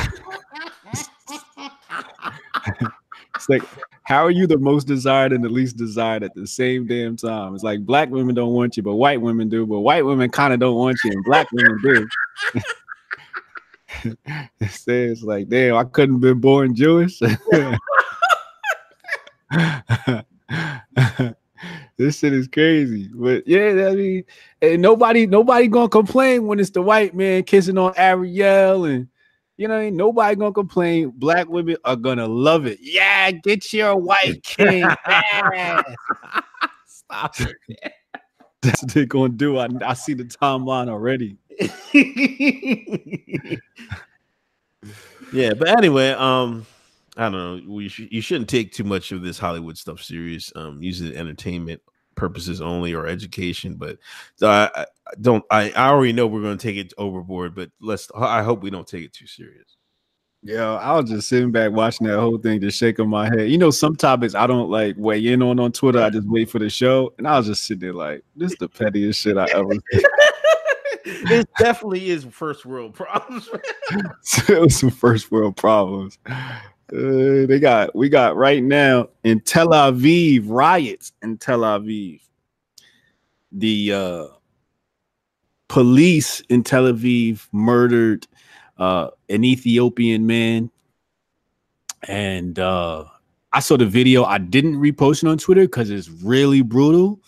[3.35, 3.63] it's like
[4.03, 7.55] how are you the most desired and the least desired at the same damn time?
[7.55, 10.53] It's like black women don't want you, but white women do, but white women kind
[10.53, 12.09] of don't want you, and black women do.
[14.61, 17.21] it says like, damn, I couldn't have been born Jewish.
[21.99, 23.09] this shit is crazy.
[23.13, 24.25] But yeah, I mean,
[24.61, 29.09] and nobody, nobody gonna complain when it's the white man kissing on Ariel, and
[29.57, 31.13] you know, ain't nobody gonna complain.
[31.17, 32.79] Black women are gonna love it.
[32.81, 34.89] Yeah, get your white king.
[36.87, 37.57] Stop it.
[38.63, 39.59] That's what they're gonna do.
[39.59, 41.37] I, I see the timeline already.
[45.33, 46.67] yeah, but anyway, um,
[47.17, 47.33] I don't
[47.67, 47.75] know.
[47.75, 50.53] We sh- you shouldn't take too much of this Hollywood stuff serious.
[50.55, 51.81] Um, use it entertainment
[52.15, 53.75] purposes only or education.
[53.77, 53.99] But
[54.43, 54.85] I, I
[55.21, 55.45] don't.
[55.51, 57.55] I, I already know we're going to take it overboard.
[57.55, 58.09] But let's.
[58.15, 59.77] I hope we don't take it too serious.
[60.43, 63.51] Yeah, I was just sitting back watching that whole thing, just shaking my head.
[63.51, 66.01] You know, some topics I don't like weigh in on on Twitter.
[66.01, 68.59] I just wait for the show, and I was just sitting there like, "This is
[68.59, 69.73] the pettiest shit I ever."
[71.05, 73.49] it definitely is first world problems.
[74.49, 76.19] it was some first world problems.
[76.93, 82.21] Uh, they got we got right now in Tel Aviv riots in Tel Aviv.
[83.51, 84.27] The uh,
[85.69, 88.29] police in Tel Aviv murdered
[88.79, 90.71] uh, an Ethiopian man,
[92.07, 93.05] and uh,
[93.53, 94.23] I saw the video.
[94.25, 97.21] I didn't repost it on Twitter because it's really brutal.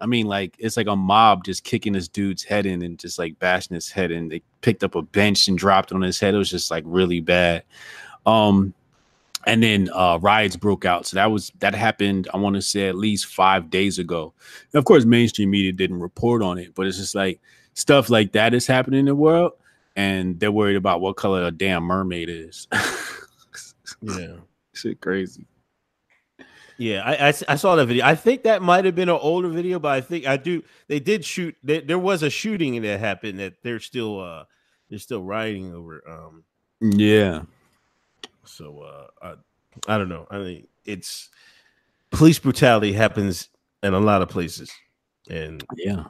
[0.00, 3.18] I mean, like it's like a mob just kicking this dude's head in and just
[3.18, 4.28] like bashing his head in.
[4.28, 6.34] They picked up a bench and dropped on his head.
[6.34, 7.64] It was just like really bad.
[8.26, 8.74] Um,
[9.46, 11.06] and then uh, riots broke out.
[11.06, 12.28] So that was that happened.
[12.32, 14.32] I want to say at least five days ago.
[14.72, 17.40] And of course, mainstream media didn't report on it, but it's just like
[17.74, 19.52] stuff like that is happening in the world,
[19.96, 22.68] and they're worried about what color a damn mermaid is.
[24.02, 24.36] yeah,
[24.74, 25.46] shit, crazy.
[26.76, 28.06] Yeah, I, I, I, saw that video.
[28.06, 30.62] I think that might have been an older video, but I think I do.
[30.88, 31.54] They did shoot.
[31.62, 34.44] They, there was a shooting that happened that they're still uh
[34.88, 36.02] they're still rioting over.
[36.08, 36.44] Um,
[36.80, 37.42] yeah.
[38.44, 40.26] So uh, I, I don't know.
[40.30, 41.28] I mean, it's
[42.10, 43.48] police brutality happens
[43.82, 44.70] in a lot of places,
[45.28, 46.04] and yeah.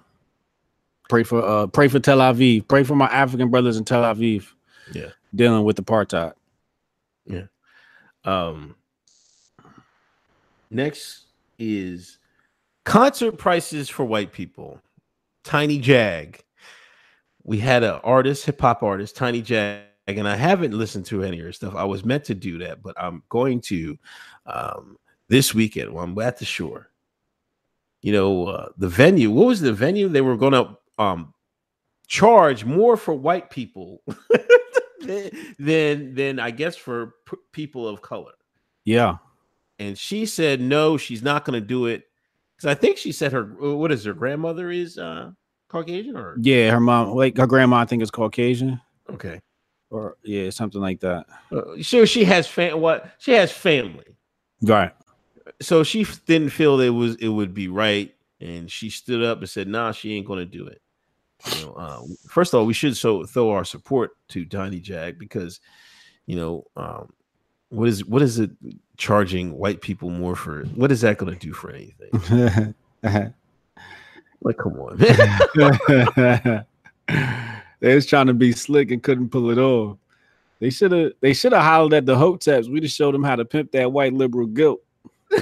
[1.09, 2.69] Pray for uh pray for Tel Aviv.
[2.69, 4.47] Pray for my African brothers in Tel Aviv.
[4.93, 6.35] Yeah, dealing with apartheid.
[7.27, 7.47] Yeah.
[8.25, 8.77] Um.
[10.71, 11.27] Next
[11.59, 12.19] is
[12.85, 14.81] concert prices for white people.
[15.43, 16.45] Tiny Jag.
[17.43, 21.39] We had an artist, hip hop artist, Tiny Jag and I haven't listened to any
[21.39, 21.75] of her stuff.
[21.75, 23.99] I was meant to do that, but I'm going to
[24.47, 24.97] um,
[25.29, 26.91] this weekend when I'm at the shore.
[28.03, 29.31] You know, uh, the venue.
[29.31, 30.09] What was the venue?
[30.09, 31.35] They were going to um,
[32.07, 34.03] charge more for white people
[35.59, 38.33] than than I guess for p- people of color.
[38.85, 39.19] Yeah,
[39.79, 42.05] and she said no, she's not going to do it
[42.57, 45.33] because I think she said her what is her grandmother is uh,
[45.69, 48.81] Caucasian or yeah, her mom like her grandma I think is Caucasian.
[49.11, 49.43] Okay
[49.91, 51.27] or yeah, something like that.
[51.53, 54.07] Uh, so she has fam- what she has family,
[54.63, 54.93] right?
[55.61, 59.51] So she didn't feel it was it would be right, and she stood up and
[59.51, 60.81] said, "Nah, she ain't going to do it."
[61.57, 65.19] You know, uh, first of all, we should so throw our support to Tiny Jag
[65.19, 65.61] because,
[66.27, 67.13] you know, um,
[67.71, 68.51] what is what is it
[68.97, 70.65] charging white people more for?
[70.75, 72.75] What is that going to do for anything?
[74.43, 76.67] like, come on.
[77.81, 79.97] They was trying to be slick and couldn't pull it off.
[80.61, 82.71] They should have they should have hollered at the hoteps.
[82.71, 84.81] We just showed them how to pimp that white liberal guilt.
[85.31, 85.39] you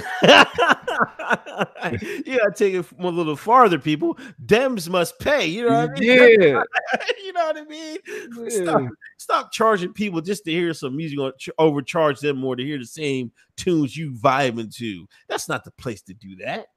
[2.37, 4.17] gotta take it a little farther, people.
[4.45, 5.47] Dems must pay.
[5.47, 6.41] You know what I mean?
[6.41, 6.61] Yeah.
[7.25, 7.97] you know what I mean?
[8.07, 8.49] Yeah.
[8.49, 8.81] Stop,
[9.17, 12.85] stop charging people just to hear some music or overcharge them more to hear the
[12.85, 15.05] same tunes you vibing to.
[15.27, 16.67] That's not the place to do that.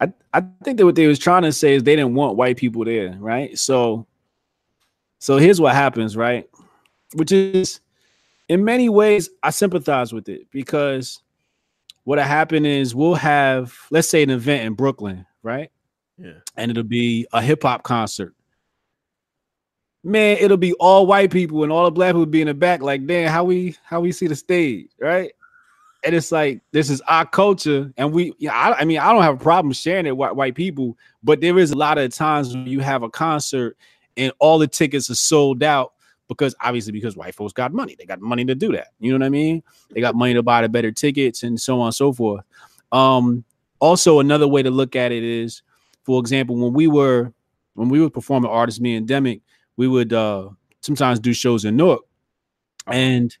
[0.00, 2.56] I, I think that what they was trying to say is they didn't want white
[2.56, 3.58] people there, right?
[3.58, 4.06] So
[5.24, 6.46] so here's what happens, right?
[7.14, 7.80] Which is
[8.50, 11.22] in many ways I sympathize with it because
[12.02, 15.70] what'll happen is we'll have, let's say, an event in Brooklyn, right?
[16.18, 16.40] Yeah.
[16.58, 18.34] And it'll be a hip hop concert.
[20.02, 22.82] Man, it'll be all white people and all the black people be in the back,
[22.82, 25.32] like, damn, how we how we see the stage, right?
[26.04, 29.22] And it's like this is our culture, and we, yeah, I, I mean, I don't
[29.22, 32.54] have a problem sharing it with white people, but there is a lot of times
[32.54, 33.78] when you have a concert
[34.16, 35.92] and all the tickets are sold out
[36.28, 37.96] because obviously because white folks got money.
[37.98, 38.88] They got money to do that.
[38.98, 39.62] You know what i mean?
[39.90, 42.44] They got money to buy the better tickets and so on and so forth.
[42.92, 43.44] Um
[43.80, 45.62] also another way to look at it is
[46.04, 47.32] for example when we were
[47.74, 49.42] when we were performing artists me and demic
[49.76, 50.48] we would uh
[50.80, 52.02] sometimes do shows in newark.
[52.86, 53.36] And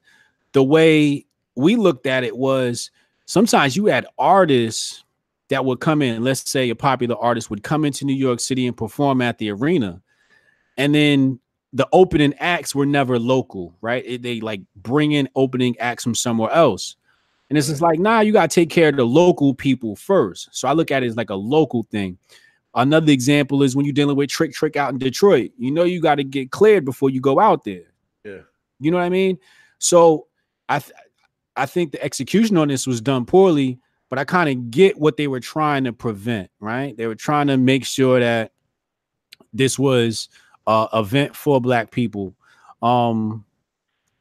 [0.52, 2.90] the way we looked at it was
[3.26, 5.04] sometimes you had artists
[5.48, 6.24] that would come in.
[6.24, 9.50] Let's say a popular artist would come into new york city and perform at the
[9.50, 10.02] arena
[10.76, 11.40] and then
[11.72, 14.04] the opening acts were never local, right?
[14.06, 16.96] It, they like bring in opening acts from somewhere else.
[17.48, 17.84] And it's just mm.
[17.84, 20.48] like, nah, you got to take care of the local people first.
[20.52, 22.16] So I look at it as like a local thing.
[22.74, 25.52] Another example is when you're dealing with Trick Trick out in Detroit.
[25.58, 27.92] You know, you got to get cleared before you go out there.
[28.24, 28.40] Yeah.
[28.80, 29.38] You know what I mean?
[29.78, 30.26] So
[30.68, 30.92] I th-
[31.56, 33.78] I think the execution on this was done poorly,
[34.10, 36.96] but I kind of get what they were trying to prevent, right?
[36.96, 38.52] They were trying to make sure that
[39.52, 40.28] this was
[40.66, 42.34] a event for black people.
[42.82, 43.44] Um,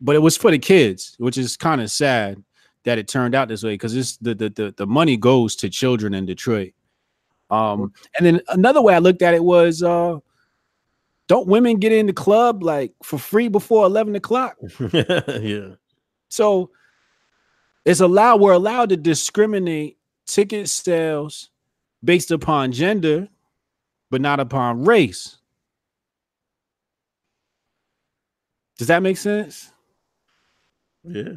[0.02, 2.44] but it was for the kids, which is kind of sad
[2.84, 5.70] that it turned out this way because it's the, the the the money goes to
[5.70, 6.74] children in Detroit.
[7.50, 10.18] Um, and then another way I looked at it was uh
[11.28, 14.58] don't women get in the club like for free before 11 o'clock?
[14.92, 15.76] yeah.
[16.30, 16.72] So
[17.86, 21.50] it's allowed, we're allowed to discriminate ticket sales
[22.04, 23.30] based upon gender,
[24.10, 25.38] but not upon race.
[28.78, 29.72] Does that make sense?
[31.04, 31.34] Yeah.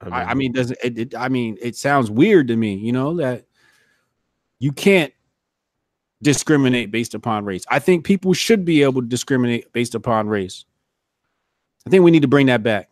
[0.00, 1.14] I mean, I, I mean does it, it?
[1.14, 3.44] I mean, it sounds weird to me, you know, that
[4.58, 5.12] you can't
[6.22, 7.64] discriminate based upon race.
[7.68, 10.64] I think people should be able to discriminate based upon race.
[11.86, 12.90] I think we need to bring that back.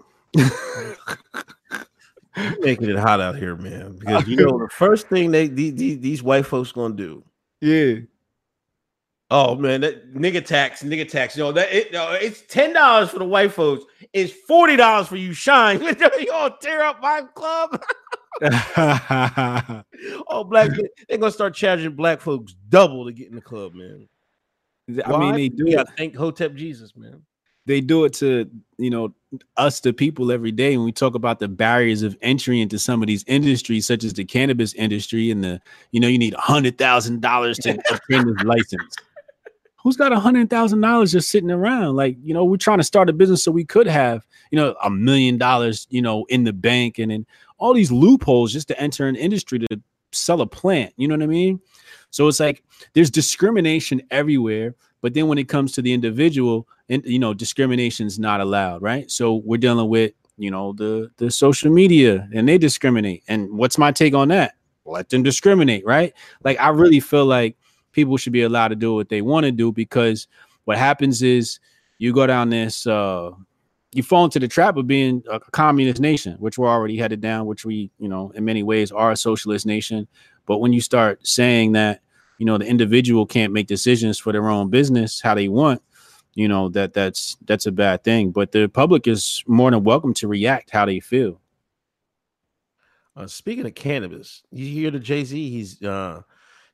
[2.61, 3.97] making it hot out here, man.
[3.99, 7.25] Because you know the first thing they these, these white folks gonna do.
[7.61, 8.01] Yeah.
[9.33, 11.37] Oh man, that nigga tax, nigga tax.
[11.37, 13.85] Know that it, no, it's ten dollars for the white folks.
[14.13, 15.81] It's forty dollars for you, shine.
[16.21, 17.81] you all tear up my club.
[20.29, 20.71] oh, black,
[21.09, 24.09] they're gonna start charging black folks double to get in the club, man.
[25.05, 25.19] I Why?
[25.19, 25.65] mean, they do.
[25.69, 27.23] Yeah, thank Hotep Jesus, man
[27.67, 29.15] they do it to you know
[29.57, 33.03] us the people every day when we talk about the barriers of entry into some
[33.03, 35.61] of these industries such as the cannabis industry and the
[35.93, 38.97] you know you need a hundred thousand dollars to obtain this license
[39.83, 42.85] who's got a hundred thousand dollars just sitting around like you know we're trying to
[42.85, 46.45] start a business so we could have you know a million dollars you know in
[46.45, 47.27] the bank and then
[47.59, 49.81] all these loopholes just to enter an industry to
[50.13, 51.61] sell a plant you know what i mean
[52.11, 52.65] so it's like
[52.95, 58.07] there's discrimination everywhere but then when it comes to the individual, and you know, discrimination
[58.07, 59.11] is not allowed, right?
[59.11, 63.23] So we're dealing with you know the the social media and they discriminate.
[63.29, 64.55] And what's my take on that?
[64.85, 66.13] Let them discriminate, right?
[66.45, 67.57] Like I really feel like
[67.93, 70.29] people should be allowed to do what they want to do because
[70.65, 71.59] what happens is
[71.99, 73.31] you go down this uh
[73.93, 77.47] you fall into the trap of being a communist nation, which we're already headed down,
[77.47, 80.07] which we, you know, in many ways are a socialist nation.
[80.47, 82.01] But when you start saying that
[82.41, 85.81] you know the individual can't make decisions for their own business how they want
[86.35, 90.15] you know that that's that's a bad thing but the public is more than welcome
[90.15, 91.41] to react how they feel
[93.15, 96.23] uh, speaking of cannabis you hear the jay-z he's uh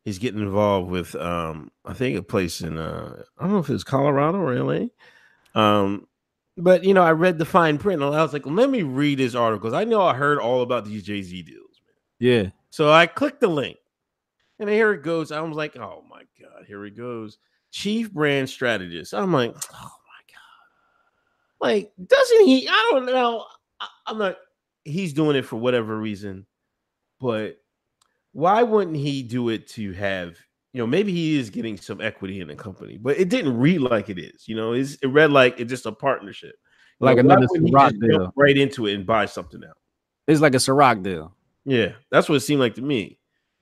[0.07, 3.69] he's getting involved with um i think a place in uh i don't know if
[3.69, 4.87] it's colorado or la
[5.55, 6.09] um
[6.57, 9.19] but you know i read the fine print and i was like let me read
[9.19, 11.95] this article because i know i heard all about these jay-z deals man.
[12.19, 13.77] yeah so i clicked the link
[14.59, 15.33] and here it goes.
[15.33, 17.39] I was like, oh my God, here he goes.
[17.71, 19.13] Chief brand strategist.
[19.13, 21.61] I'm like, oh my God.
[21.61, 22.67] Like, doesn't he?
[22.69, 23.45] I don't know.
[23.81, 24.37] I, I'm not,
[24.85, 26.47] he's doing it for whatever reason,
[27.21, 27.59] but
[28.37, 30.37] why wouldn't he do it to have,
[30.75, 33.81] you know, maybe he is getting some equity in the company, but it didn't read
[33.81, 36.55] like it is, you know, it's, it read like it's just a partnership.
[37.01, 38.35] Like another Ciroc deal.
[38.37, 39.79] Right into it and buy something out.
[40.27, 41.35] It's like a Ciroc deal.
[41.65, 43.19] Yeah, that's what it seemed like to me.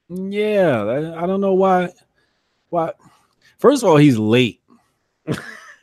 [0.09, 1.91] Yeah, I, don't know why.
[2.71, 2.95] Why?
[3.59, 4.61] First of all, he's late.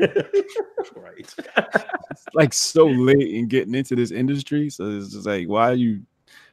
[0.02, 1.36] right.
[2.34, 4.70] like so late in getting into this industry.
[4.70, 6.02] So it's just like, why are you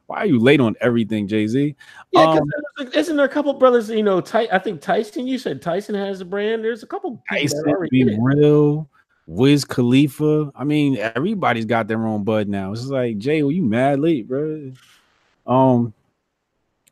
[0.09, 1.77] why are you late on everything, Jay Z?
[2.13, 2.51] Yeah, um,
[2.95, 3.91] isn't there a couple brothers?
[3.91, 5.27] You know, Ty, I think Tyson.
[5.27, 6.65] You said Tyson has a brand.
[6.65, 7.23] There's a couple.
[7.31, 8.89] Tyson, be real.
[9.27, 10.51] Wiz Khalifa.
[10.57, 12.73] I mean, everybody's got their own bud now.
[12.73, 14.73] It's like Jay, were you mad late, bro?
[15.47, 15.93] Um,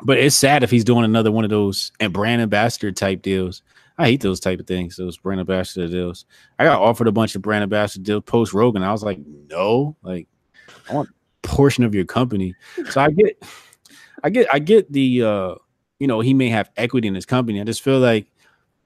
[0.03, 3.63] but it's sad if he's doing another one of those and brand ambassador type deals.
[3.97, 6.27] I hate those type of things, those brand ambassador deals.
[6.59, 8.83] I got offered a bunch of brand ambassador deals post Rogan.
[8.83, 10.29] I was like, no, like
[10.91, 11.09] I want
[11.47, 12.55] portion of your company.
[12.91, 13.43] So I get,
[14.23, 15.55] I get, I get the, uh,
[15.99, 17.61] you know, he may have equity in his company.
[17.61, 18.27] I just feel like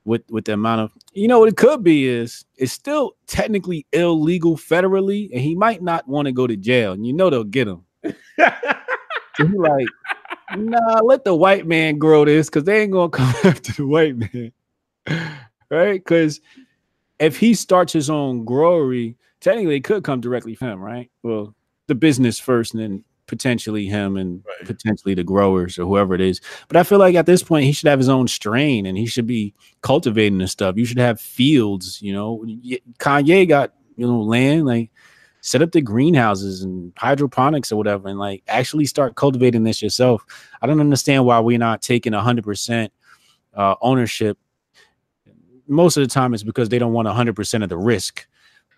[0.05, 3.87] with with the amount of, you know, what it could be is it's still technically
[3.93, 7.45] illegal federally, and he might not want to go to jail, and you know they'll
[7.45, 7.85] get him.
[8.05, 9.87] so he like
[10.57, 14.17] nah, let the white man grow this because they ain't gonna come after the white
[14.17, 14.53] man,
[15.71, 16.05] right?
[16.05, 16.41] Because
[17.19, 21.11] if he starts his own growery, technically it could come directly from him, right?
[21.23, 21.55] Well,
[21.91, 24.67] the business first, and then potentially him and right.
[24.67, 26.41] potentially the growers or whoever it is.
[26.67, 29.07] But I feel like at this point he should have his own strain and he
[29.07, 30.77] should be cultivating this stuff.
[30.77, 32.45] You should have fields, you know.
[32.99, 34.91] Kanye got you know land like
[35.43, 40.25] set up the greenhouses and hydroponics or whatever and like actually start cultivating this yourself
[40.63, 42.89] i don't understand why we're not taking 100%
[43.55, 44.39] uh, ownership
[45.67, 48.27] most of the time it's because they don't want 100% of the risk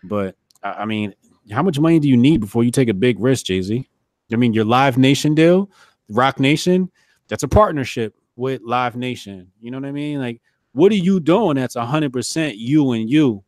[0.03, 1.15] but i mean
[1.51, 3.89] how much money do you need before you take a big risk jay-z
[4.33, 5.71] i mean your live nation deal
[6.09, 6.91] Roc Nation
[7.29, 10.41] that's a partnership with live nation you know what i mean like
[10.73, 13.43] what are you doing that's 100% you and you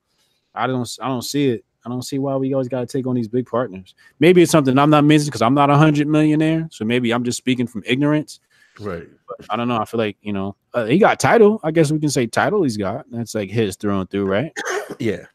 [0.54, 3.06] i don't i don't see it I don't see why we always got to take
[3.06, 3.94] on these big partners.
[4.18, 6.66] Maybe it's something I'm not missing because I'm not a hundred millionaire.
[6.70, 8.40] So maybe I'm just speaking from ignorance.
[8.80, 9.06] Right.
[9.28, 9.78] But I don't know.
[9.78, 11.60] I feel like you know uh, he got Tidal.
[11.62, 13.04] I guess we can say Tidal he's got.
[13.10, 14.52] That's like his through and through, right?
[14.98, 15.26] yeah.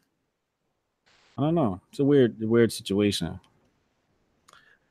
[1.40, 1.80] I don't know.
[1.88, 3.40] It's a weird, weird situation.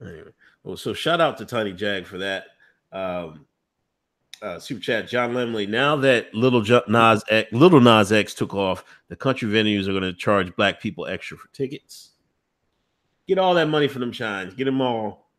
[0.02, 0.32] Anyway.
[0.64, 2.46] Well, so shout out to Tiny Jag for that.
[2.92, 3.46] Um,
[4.42, 5.70] uh, super chat John Lemley.
[5.70, 10.04] Now that Lil Nas X, Lil Nas X took off, the country venues are going
[10.04, 12.12] to charge black people extra for tickets.
[13.28, 14.56] Get all that money for them shines.
[14.56, 15.30] Get them all.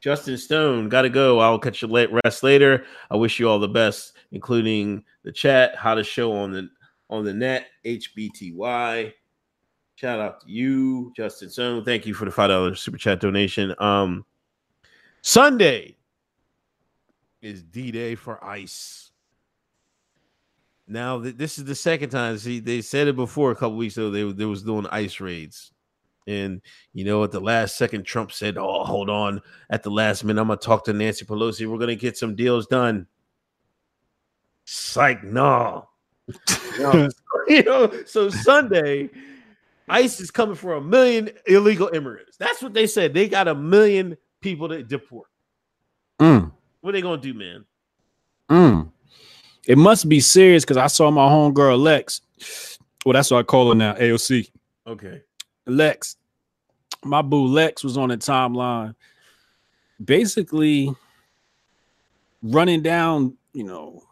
[0.00, 1.40] Justin Stone, got to go.
[1.40, 2.86] I'll catch you late rest later.
[3.10, 6.70] I wish you all the best, including the chat, how to show on the
[7.10, 9.12] on the net, HBTY.
[10.00, 11.84] Shout out to you, Justin Stone.
[11.84, 13.74] Thank you for the five dollars super chat donation.
[13.78, 14.24] Um,
[15.20, 15.98] Sunday,
[17.42, 19.10] is D Day for ICE.
[20.88, 22.38] Now th- this is the second time.
[22.38, 24.10] See, they said it before a couple weeks ago.
[24.10, 25.70] They they was doing ICE raids,
[26.26, 26.62] and
[26.94, 30.40] you know at the last second, Trump said, "Oh, hold on." At the last minute,
[30.40, 31.70] I'm gonna talk to Nancy Pelosi.
[31.70, 33.06] We're gonna get some deals done.
[34.64, 35.90] Psych, no.
[36.78, 37.10] no.
[37.48, 39.10] you know, so Sunday,
[39.90, 42.36] ICE is coming for a million illegal immigrants.
[42.36, 43.12] That's what they said.
[43.12, 45.28] They got a million people to deport.
[46.20, 46.52] Mm.
[46.80, 47.64] What are they gonna do, man?
[48.48, 48.90] Mm.
[49.66, 52.20] It must be serious because I saw my homegirl Lex.
[53.04, 54.50] Well, that's what I call her now, AOC.
[54.86, 55.22] Okay.
[55.66, 56.16] Lex.
[57.04, 58.94] My boo Lex was on the timeline,
[60.04, 60.94] basically
[62.42, 64.02] running down, you know,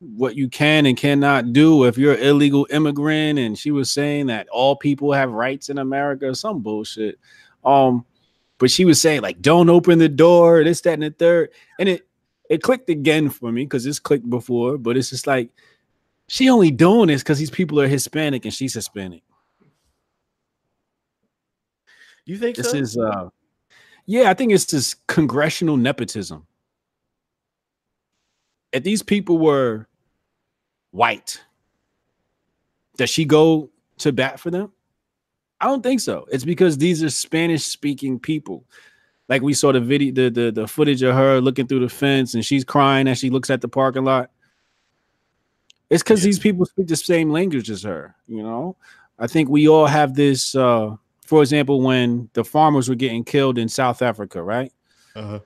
[0.00, 3.38] what you can and cannot do if you're an illegal immigrant.
[3.38, 7.18] And she was saying that all people have rights in America, some bullshit.
[7.64, 8.04] Um,
[8.58, 11.50] but she was saying, like, don't open the door, this, that, and the third.
[11.78, 12.06] And it
[12.50, 15.50] it clicked again for me because it's clicked before, but it's just like
[16.26, 19.22] she only doing this because these people are Hispanic and she's Hispanic.
[22.26, 22.76] You think this so?
[22.76, 23.28] is uh
[24.06, 26.46] yeah, I think it's just congressional nepotism.
[28.72, 29.86] If these people were
[30.90, 31.40] white,
[32.96, 34.72] does she go to bat for them?
[35.60, 36.26] I don't think so.
[36.30, 38.64] It's because these are Spanish speaking people
[39.30, 42.34] like we saw the video, the, the the footage of her looking through the fence
[42.34, 44.30] and she's crying as she looks at the parking lot.
[45.88, 46.26] It's because yeah.
[46.26, 48.76] these people speak the same language as her, you know.
[49.20, 50.54] I think we all have this.
[50.54, 54.72] Uh, for example, when the farmers were getting killed in South Africa, right?
[55.14, 55.38] Uh-huh.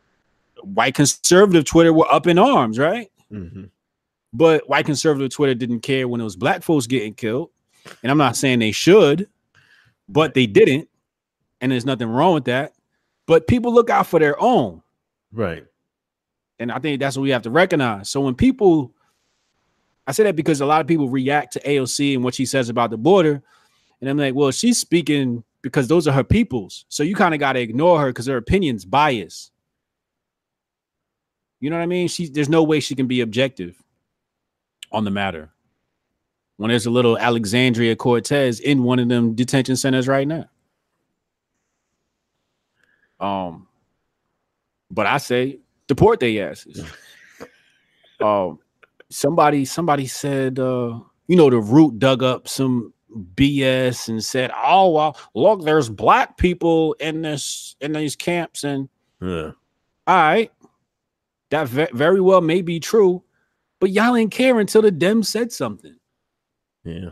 [0.63, 3.11] White conservative Twitter were up in arms, right?
[3.31, 3.65] Mm-hmm.
[4.35, 7.51] But white conservative Twitter didn't care when it was black folks getting killed.
[8.03, 9.29] And I'm not saying they should,
[10.09, 10.89] but they didn't.
[11.61, 12.75] And there's nothing wrong with that
[13.27, 14.83] but people look out for their own.
[15.33, 15.65] Right.
[16.59, 18.09] And I think that's what we have to recognize.
[18.09, 18.93] So when people,
[20.07, 22.69] I say that because a lot of people react to AOC and what she says
[22.69, 23.43] about the border.
[24.01, 26.85] And I'm like, well, she's speaking because those are her peoples.
[26.89, 29.51] So you kind of got to ignore her because her opinion's biased.
[31.61, 32.09] You know what I mean?
[32.09, 33.83] She there's no way she can be objective
[34.95, 35.51] on the matter.
[36.57, 40.49] When there's a little Alexandria Cortez in one of them detention centers right now.
[43.19, 43.67] Um,
[44.91, 46.85] but I say deport their asses.
[48.21, 48.61] um,
[49.11, 52.93] somebody somebody said, uh, you know, the root dug up some
[53.35, 58.89] BS and said, "Oh well, look, there's black people in this in these camps," and
[59.21, 59.53] yeah,
[60.07, 60.53] all right,
[61.51, 63.23] that ve- very well may be true,
[63.85, 65.95] but y'all didn't care until the Dems said something.
[66.85, 67.11] Yeah,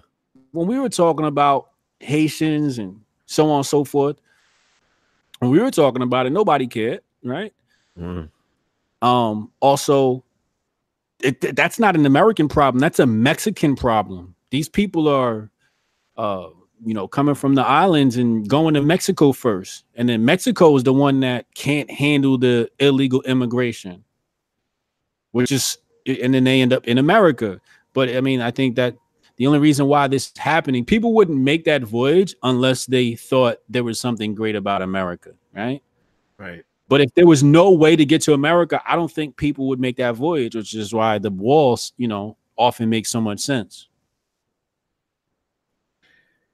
[0.52, 1.68] when we were talking about
[2.00, 4.16] Haitians and so on and so forth,
[5.40, 7.52] when we were talking about it, nobody cared, right?
[8.00, 8.30] Mm.
[9.02, 10.24] Um, also,
[11.22, 12.80] it, that's not an American problem.
[12.80, 14.34] That's a Mexican problem.
[14.48, 15.50] These people are,
[16.16, 16.46] uh,
[16.86, 20.84] you know, coming from the islands and going to Mexico first, and then Mexico is
[20.84, 24.04] the one that can't handle the illegal immigration,
[25.32, 25.76] which is,
[26.06, 27.60] and then they end up in America.
[27.92, 28.96] But I mean, I think that
[29.36, 33.58] the only reason why this is happening, people wouldn't make that voyage unless they thought
[33.68, 35.82] there was something great about America, right?
[36.38, 36.64] Right.
[36.88, 39.80] But if there was no way to get to America, I don't think people would
[39.80, 43.88] make that voyage, which is why the walls, you know, often make so much sense.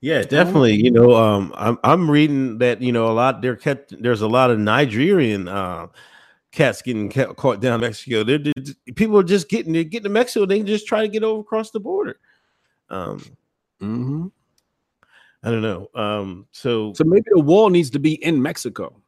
[0.01, 0.77] Yeah, definitely.
[0.77, 3.43] You know, um, I'm I'm reading that you know a lot.
[3.43, 5.89] There kept there's a lot of Nigerian uh,
[6.53, 8.25] cats getting ca- caught down Mexico.
[8.25, 8.53] They're, they're,
[8.95, 10.47] people are just getting they getting to Mexico.
[10.47, 12.19] They just try to get over across the border.
[12.91, 13.23] Um,
[13.81, 14.27] Mm-hmm.
[15.43, 15.89] I don't know.
[15.95, 19.01] Um, so So maybe the wall needs to be in Mexico.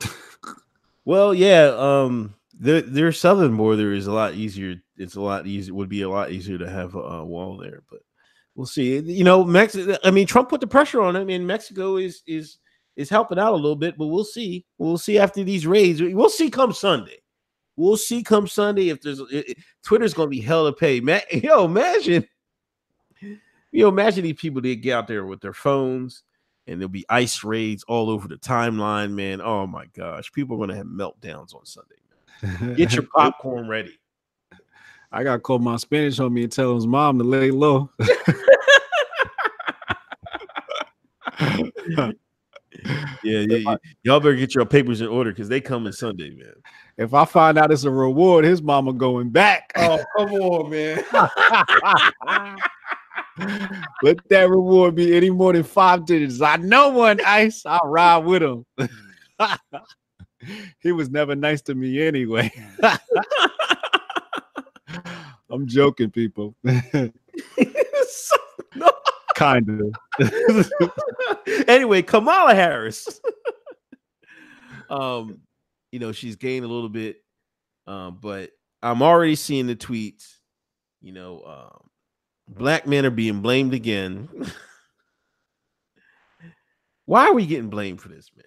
[1.04, 1.74] well, yeah.
[1.76, 4.76] Um, their their southern border is a lot easier.
[4.96, 5.74] It's a lot easier.
[5.74, 8.00] Would be a lot easier to have a, a wall there, but
[8.54, 8.98] we'll see.
[8.98, 9.96] You know, Mexico.
[10.04, 12.58] I mean, Trump put the pressure on him, and Mexico is is
[12.96, 13.96] is helping out a little bit.
[13.98, 14.64] But we'll see.
[14.78, 16.02] We'll see after these raids.
[16.02, 17.18] We'll see come Sunday.
[17.76, 21.00] We'll see come Sunday if there's it, it- Twitter's going to be hell to pay.
[21.00, 22.26] Man, yo, imagine.
[23.20, 26.22] You know, imagine these people that get out there with their phones
[26.66, 29.40] and there'll be ice raids all over the timeline, man.
[29.42, 32.74] Oh my gosh, people are going to have meltdowns on Sunday.
[32.76, 33.98] Get your popcorn ready.
[35.12, 37.90] I got to call my Spanish on me and tell his mom to lay low.
[42.84, 43.76] Yeah, yeah, yeah.
[44.02, 46.54] y'all better get your papers in order because they coming Sunday, man.
[46.96, 49.72] if I find out it's a reward, his mama going back.
[49.76, 51.02] Oh, come on, man.
[54.02, 56.40] Let that reward be any more than five digits.
[56.40, 57.66] I know one ice.
[57.66, 58.64] I'll ride with him.
[60.80, 62.50] he was never nice to me anyway.
[65.50, 66.54] I'm joking, people.
[69.36, 70.70] Kind of.
[71.68, 73.20] anyway, Kamala Harris.
[74.90, 75.40] um,
[75.92, 77.18] you know, she's gained a little bit,
[77.86, 78.50] um, but
[78.82, 80.34] I'm already seeing the tweets.
[81.00, 81.88] You know, um,
[82.48, 84.28] black men are being blamed again.
[87.04, 88.44] Why are we getting blamed for this, man?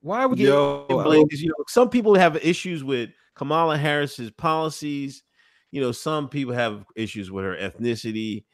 [0.00, 1.30] Why are we getting Yo, blamed?
[1.30, 5.24] 'Cause, you know, some people have issues with Kamala Harris's policies.
[5.72, 8.44] You know, some people have issues with her ethnicity.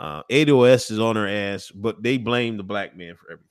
[0.00, 3.46] Uh, ADOS is on her ass, but they blame the black man for everything.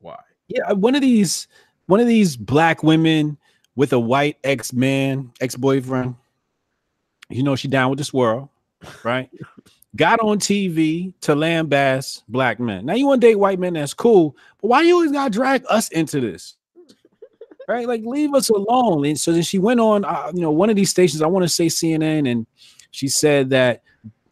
[0.00, 0.18] Why?
[0.48, 1.46] yeah, one of these,
[1.86, 3.38] one of these black women
[3.76, 6.16] with a white ex man, ex boyfriend.
[7.30, 8.48] You know she down with this world,
[9.04, 9.30] right?
[9.94, 12.86] Got on TV to lambast black men.
[12.86, 13.74] Now you want to date white men?
[13.74, 16.56] That's cool, but why you always gotta drag us into this?
[17.68, 17.86] Right?
[17.86, 19.04] Like leave us alone.
[19.04, 21.20] And so then she went on, uh, you know, one of these stations.
[21.20, 22.46] I want to say CNN, and
[22.92, 23.82] she said that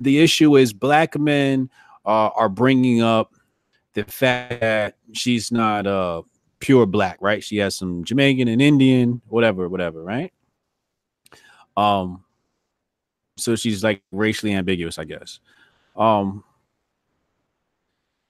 [0.01, 1.70] the issue is black men
[2.05, 3.34] uh, are bringing up
[3.94, 6.22] the fact that she's not uh
[6.59, 7.42] pure black, right?
[7.42, 10.32] She has some Jamaican and Indian, whatever, whatever, right?
[11.76, 12.24] Um,
[13.36, 15.40] so she's like racially ambiguous, I guess.
[15.94, 16.44] Um,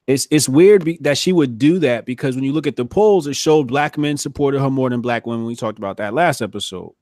[0.07, 2.85] it's it's weird be- that she would do that because when you look at the
[2.85, 5.47] polls, it showed black men supported her more than black women.
[5.47, 6.93] We talked about that last episode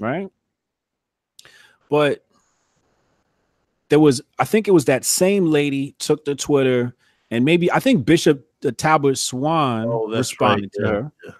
[0.00, 0.30] right?
[1.90, 2.24] But
[3.88, 6.94] there was, I think it was that same lady took to Twitter,
[7.30, 11.36] and maybe I think Bishop the Talbot Swan Oh, responded right, to yeah, her,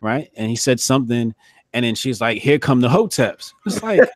[0.00, 0.30] right?
[0.36, 1.34] And he said something,
[1.72, 4.00] and then she's like, "Here come the hoteps." It's like.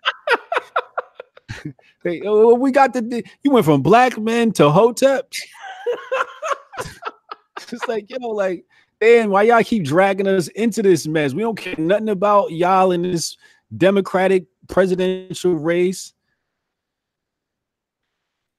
[2.02, 5.38] Hey, oh, we got the you went from black men to hoteps.
[7.72, 8.64] it's like, you know, like,
[9.00, 11.34] damn, why y'all keep dragging us into this mess?
[11.34, 13.36] We don't care nothing about y'all in this
[13.76, 16.14] democratic presidential race.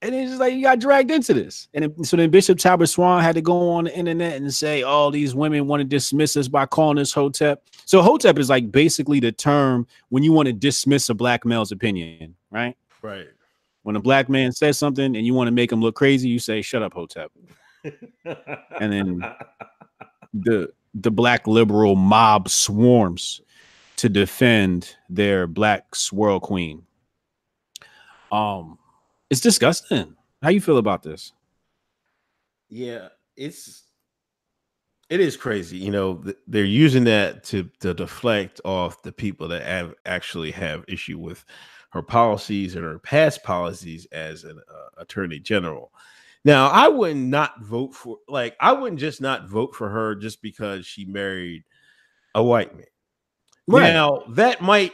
[0.02, 1.68] And it's just like you got dragged into this.
[1.74, 5.12] And so then Bishop Talbot Swan had to go on the internet and say, all
[5.12, 7.62] these women want to dismiss us by calling us Hotep.
[7.84, 11.70] So Hotep is like basically the term when you want to dismiss a black male's
[11.70, 12.76] opinion, right?
[13.00, 13.28] Right.
[13.84, 16.40] When a black man says something and you want to make him look crazy, you
[16.40, 17.30] say, shut up, Hotep.
[18.80, 19.34] And then
[20.34, 23.40] the the black liberal mob swarms
[23.96, 26.82] to defend their black swirl queen.
[28.30, 28.78] Um,
[29.32, 30.14] it's disgusting.
[30.42, 31.32] How you feel about this?
[32.68, 33.84] Yeah, it's
[35.08, 35.78] it is crazy.
[35.78, 40.84] You know, they're using that to to deflect off the people that have actually have
[40.86, 41.46] issue with
[41.92, 45.92] her policies and her past policies as an uh, attorney general.
[46.44, 50.42] Now, I would not vote for like I wouldn't just not vote for her just
[50.42, 51.64] because she married
[52.34, 52.84] a white man.
[53.66, 54.92] Now, that might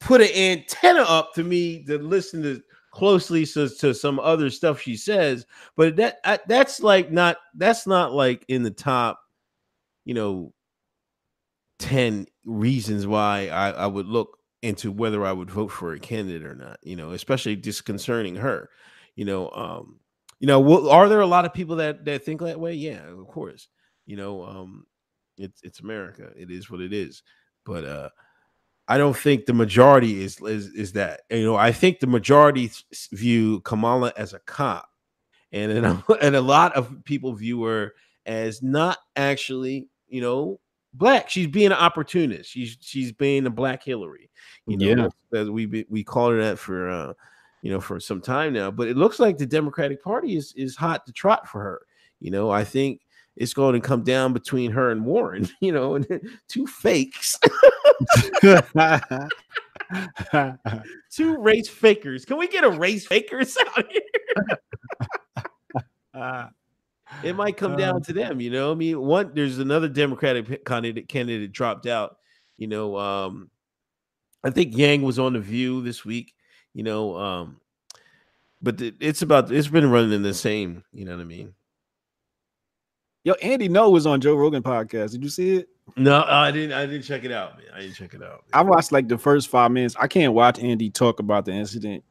[0.00, 2.62] put an antenna up to me to listen to
[2.92, 7.86] closely to, to some other stuff she says, but that I, that's like not that's
[7.86, 9.20] not like in the top,
[10.04, 10.52] you know,
[11.80, 16.44] 10 reasons why I, I would look into whether I would vote for a candidate
[16.46, 18.70] or not, you know, especially just concerning her.
[19.16, 19.98] You know, um,
[20.38, 22.74] you know, well, are there a lot of people that that think that way?
[22.74, 23.68] Yeah, of course.
[24.06, 24.86] You know, um,
[25.36, 26.30] it's it's America.
[26.36, 27.22] It is what it is.
[27.64, 28.08] But uh
[28.88, 31.22] I don't think the majority is is is that.
[31.30, 32.70] You know, I think the majority
[33.12, 34.88] view Kamala as a cop
[35.52, 37.94] and and, and a lot of people view her
[38.26, 40.58] as not actually, you know,
[40.94, 41.30] black.
[41.30, 42.50] She's being an opportunist.
[42.50, 44.30] She's she's being a black Hillary.
[44.66, 45.40] You know, Yeah.
[45.40, 47.12] as we we called her that for uh,
[47.62, 48.70] you know, for some time now.
[48.70, 51.82] But it looks like the Democratic Party is is hot to trot for her.
[52.20, 53.00] You know, I think
[53.36, 55.48] it's going to come down between her and Warren.
[55.60, 56.06] You know, and
[56.48, 57.38] two fakes,
[61.10, 62.24] two race fakers.
[62.24, 64.00] Can we get a race fakers out here?
[67.22, 68.72] It might come Uh, down to them, you know.
[68.72, 72.16] I mean, one there's another Democratic candidate candidate dropped out.
[72.56, 73.50] You know, um,
[74.42, 76.32] I think Yang was on the View this week.
[76.72, 77.60] You know, um,
[78.62, 80.84] but th- it's about it's been running in the same.
[80.92, 81.52] You know what I mean?
[83.24, 85.10] Yo, Andy Ngo was on Joe Rogan podcast.
[85.12, 85.68] Did you see it?
[85.96, 86.72] No, uh, I didn't.
[86.72, 87.66] I didn't check it out, man.
[87.74, 88.44] I didn't check it out.
[88.52, 89.96] I watched like the first five minutes.
[89.98, 92.04] I can't watch Andy talk about the incident.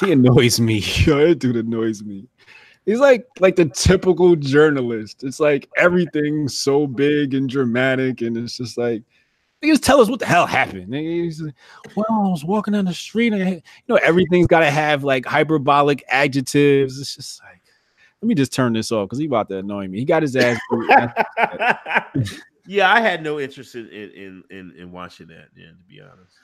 [0.00, 0.80] he annoys me.
[1.06, 2.28] That dude annoys me.
[2.86, 5.24] He's like like the typical journalist.
[5.24, 9.02] It's like everything's so big and dramatic, and it's just like
[9.62, 10.94] just tell us what the hell happened.
[10.94, 11.54] He's like,
[11.94, 15.26] well, I was walking down the street, and you know everything's got to have like
[15.26, 16.98] hyperbolic adjectives.
[16.98, 17.59] It's just like,
[18.22, 19.98] let me just turn this off because he about to annoy me.
[19.98, 20.60] He got his ass.
[22.66, 25.48] yeah, I had no interest in in in, in watching that.
[25.56, 26.36] Yeah, to be honest.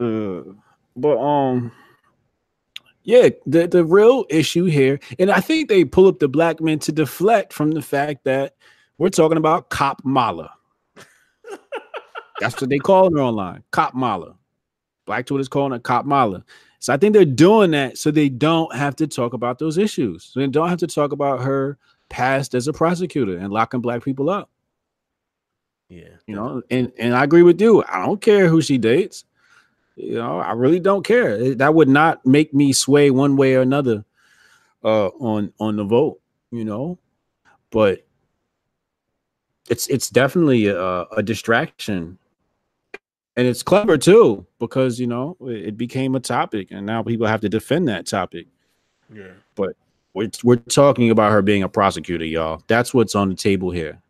[0.00, 0.52] Uh,
[0.96, 1.70] but um,
[3.04, 6.80] yeah, the the real issue here, and I think they pull up the black men
[6.80, 8.56] to deflect from the fact that
[8.98, 10.52] we're talking about Cop Mala.
[12.40, 14.34] That's what they call her online, Cop Mala.
[15.04, 16.44] Black Twitter's calling her Cop Mala.
[16.86, 20.22] So I think they're doing that so they don't have to talk about those issues.
[20.22, 21.78] So they don't have to talk about her
[22.10, 24.50] past as a prosecutor and locking black people up.
[25.88, 27.82] Yeah, You know, and and I agree with you.
[27.88, 29.24] I don't care who she dates.
[29.96, 31.56] You know, I really don't care.
[31.56, 34.04] That would not make me sway one way or another
[34.84, 36.20] uh on on the vote,
[36.52, 37.00] you know.
[37.70, 38.06] But
[39.68, 42.16] it's it's definitely a, a distraction.
[43.36, 47.42] And it's clever too, because you know it, became a topic, and now people have
[47.42, 48.46] to defend that topic.
[49.12, 49.32] yeah.
[49.54, 49.76] But
[50.14, 52.62] we're, we're talking about her being a prosecutor, y'all.
[52.66, 54.00] That's what's on the table here.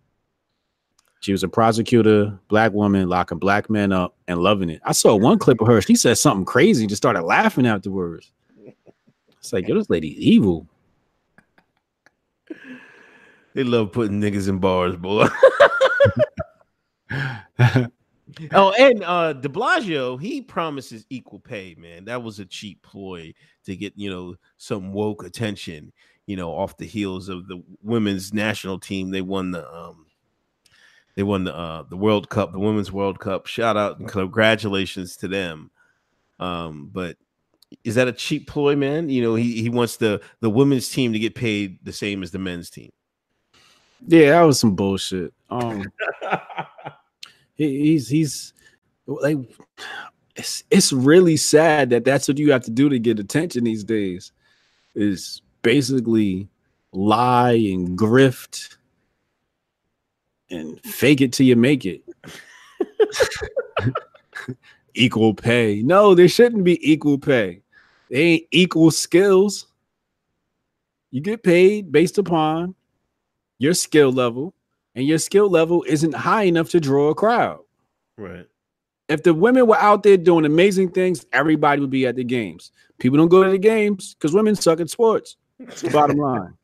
[1.20, 4.80] She was a prosecutor, black woman, locking black men up and loving it.
[4.84, 5.82] I saw one clip of her.
[5.82, 8.30] She said something crazy and just started laughing afterwards.
[9.38, 10.68] It's like, yo, this lady evil.
[13.54, 15.26] They love putting niggas in bars, boy.
[18.52, 22.04] Oh, and uh De Blasio, he promises equal pay, man.
[22.04, 23.32] That was a cheap ploy
[23.64, 25.92] to get, you know, some woke attention,
[26.26, 29.10] you know, off the heels of the women's national team.
[29.10, 30.06] They won the um
[31.14, 33.46] they won the uh the World Cup, the Women's World Cup.
[33.46, 35.70] Shout out and congratulations to them.
[36.38, 37.16] Um, but
[37.84, 39.08] is that a cheap ploy, man?
[39.08, 42.30] You know, he he wants the the women's team to get paid the same as
[42.30, 42.92] the men's team.
[44.06, 45.32] Yeah, that was some bullshit.
[45.48, 45.84] Um,
[47.56, 48.52] he's he's
[49.06, 49.38] like,
[50.34, 53.84] it's it's really sad that that's what you have to do to get attention these
[53.84, 54.32] days.
[54.94, 56.48] Is basically
[56.92, 58.76] lie and grift
[60.50, 62.02] and fake it till you make it.
[64.94, 65.82] equal pay.
[65.82, 67.62] No, there shouldn't be equal pay.
[68.10, 69.66] They ain't equal skills.
[71.10, 72.74] You get paid based upon
[73.58, 74.54] your skill level,
[74.96, 77.60] and your skill level isn't high enough to draw a crowd.
[78.16, 78.46] Right.
[79.08, 82.72] If the women were out there doing amazing things, everybody would be at the games.
[82.98, 85.36] People don't go to the games because women suck at sports.
[85.60, 86.54] It's the bottom line.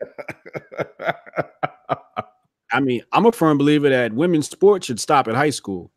[2.73, 5.91] I mean, I'm a firm believer that women's sports should stop at high school,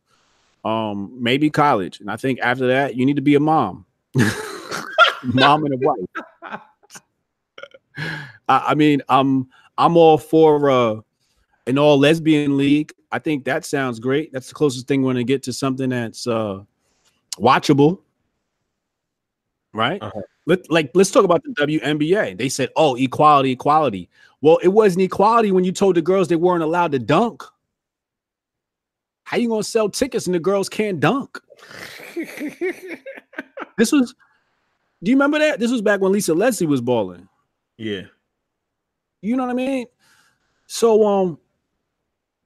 [0.65, 3.86] um, maybe college, and I think after that, you need to be a mom,
[5.23, 6.61] mom and a wife.
[8.49, 10.95] I, I mean, I'm I'm all for uh,
[11.68, 12.93] an all lesbian league.
[13.11, 14.32] I think that sounds great.
[14.34, 16.61] That's the closest thing we're gonna get to something that's uh,
[17.38, 17.99] watchable,
[19.74, 20.01] right?
[20.01, 20.22] Uh-huh.
[20.45, 22.38] Let, like let's talk about the WNBA.
[22.38, 24.09] They said, "Oh, equality, equality."
[24.41, 27.43] Well, it wasn't equality when you told the girls they weren't allowed to dunk.
[29.24, 31.39] How you gonna sell tickets and the girls can't dunk?
[33.78, 34.16] This was.
[35.03, 35.59] Do you remember that?
[35.59, 37.28] This was back when Lisa Leslie was balling.
[37.78, 38.03] yeah.
[39.22, 39.88] You know what I mean?
[40.68, 41.39] So um,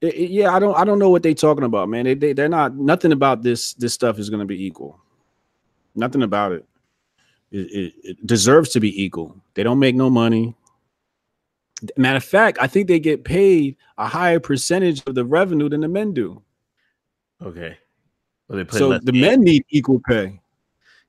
[0.00, 2.04] it- it- yeah, I don't I don't know what they're talking about, man.
[2.04, 4.98] They, they they're not nothing about this this stuff is gonna be equal.
[5.94, 6.64] Nothing about it.
[7.52, 8.26] It, it.
[8.26, 9.36] deserves to be equal.
[9.54, 10.54] They don't make no money.
[11.96, 15.80] Matter of fact, I think they get paid a higher percentage of the revenue than
[15.80, 16.42] the men do.
[17.42, 17.76] Okay.
[18.48, 19.20] Well, they So the games.
[19.26, 20.40] men need equal pay.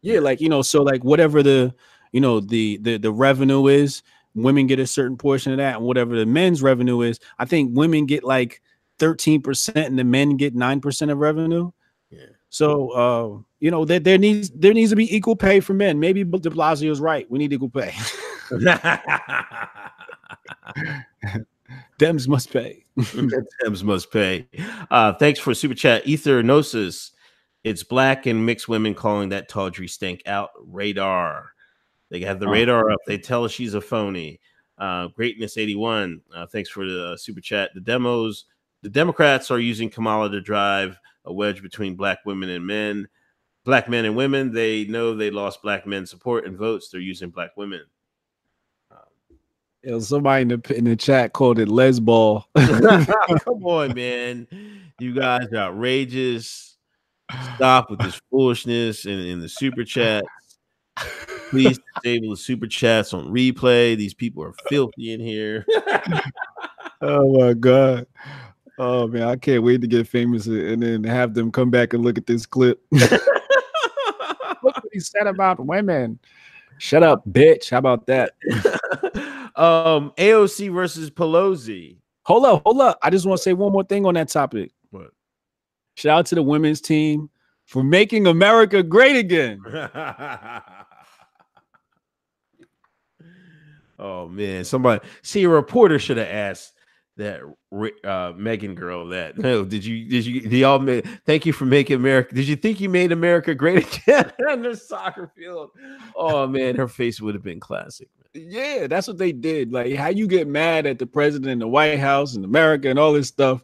[0.01, 1.75] Yeah, like you know, so like whatever the
[2.11, 4.01] you know the the the revenue is
[4.33, 7.69] women get a certain portion of that and whatever the men's revenue is i think
[7.75, 8.61] women get like
[9.01, 11.71] 13% and the men get 9% of revenue
[12.11, 12.19] Yeah.
[12.49, 15.99] so uh you know there, there needs there needs to be equal pay for men
[15.99, 17.93] maybe de blasio is right we need equal pay
[21.99, 24.47] dems must pay Dems must pay.
[24.91, 26.03] Uh, thanks for super chat.
[26.05, 27.11] Ethernosis.
[27.63, 30.49] It's black and mixed women calling that tawdry stink out.
[30.59, 31.51] Radar.
[32.09, 32.99] They have the radar up.
[33.07, 34.39] They tell us she's a phony.
[34.77, 36.21] Uh, Greatness 81.
[36.35, 37.71] Uh, thanks for the uh, super chat.
[37.73, 38.45] The demos,
[38.81, 43.07] the Democrats are using Kamala to drive a wedge between black women and men.
[43.63, 46.89] Black men and women, they know they lost black men support and votes.
[46.89, 47.83] They're using black women.
[48.89, 48.97] Um,
[49.83, 54.47] Yo, somebody in the in the chat called it lesball Come on, man.
[54.97, 56.77] You guys are outrageous.
[57.55, 60.25] Stop with this foolishness in, in the super chat.
[61.49, 63.95] Please disable the super chats on replay.
[63.95, 65.65] These people are filthy in here.
[67.03, 68.05] Oh my god.
[68.77, 72.03] Oh man, I can't wait to get famous and then have them come back and
[72.03, 72.81] look at this clip.
[74.63, 76.19] Look what he said about women.
[76.77, 77.71] Shut up, bitch.
[77.71, 78.33] How about that?
[79.55, 81.97] um, AOC versus Pelosi.
[82.23, 82.99] Hold up, hold up.
[83.01, 84.71] I just want to say one more thing on that topic.
[84.91, 85.11] What?
[85.95, 87.29] Shout out to the women's team
[87.65, 89.61] for making America great again.
[93.99, 96.73] oh man, somebody see a reporter should have asked
[97.21, 97.41] that
[98.03, 101.65] uh Megan girl that no did you did you did y'all ma- thank you for
[101.65, 105.69] making America did you think you made America great again on the soccer field
[106.15, 109.71] oh man her face would have been classic Yeah, that's what they did.
[109.73, 112.97] Like how you get mad at the president, and the White House, and America and
[112.97, 113.61] all this stuff.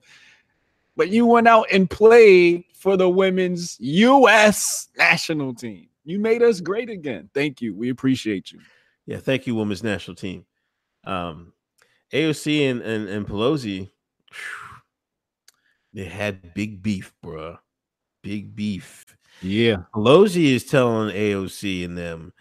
[0.98, 5.88] But you went out and played for the women's US national team.
[6.04, 7.30] You made us great again.
[7.34, 7.74] Thank you.
[7.76, 8.60] We appreciate you.
[9.06, 10.46] yeah thank you women's national team
[11.06, 11.54] um
[12.14, 13.90] AOC and and, and Pelosi
[15.94, 17.58] they had big beef bruh
[18.28, 19.06] big beef
[19.42, 19.78] Yeah.
[19.94, 22.34] Pelosi is telling AOC and them,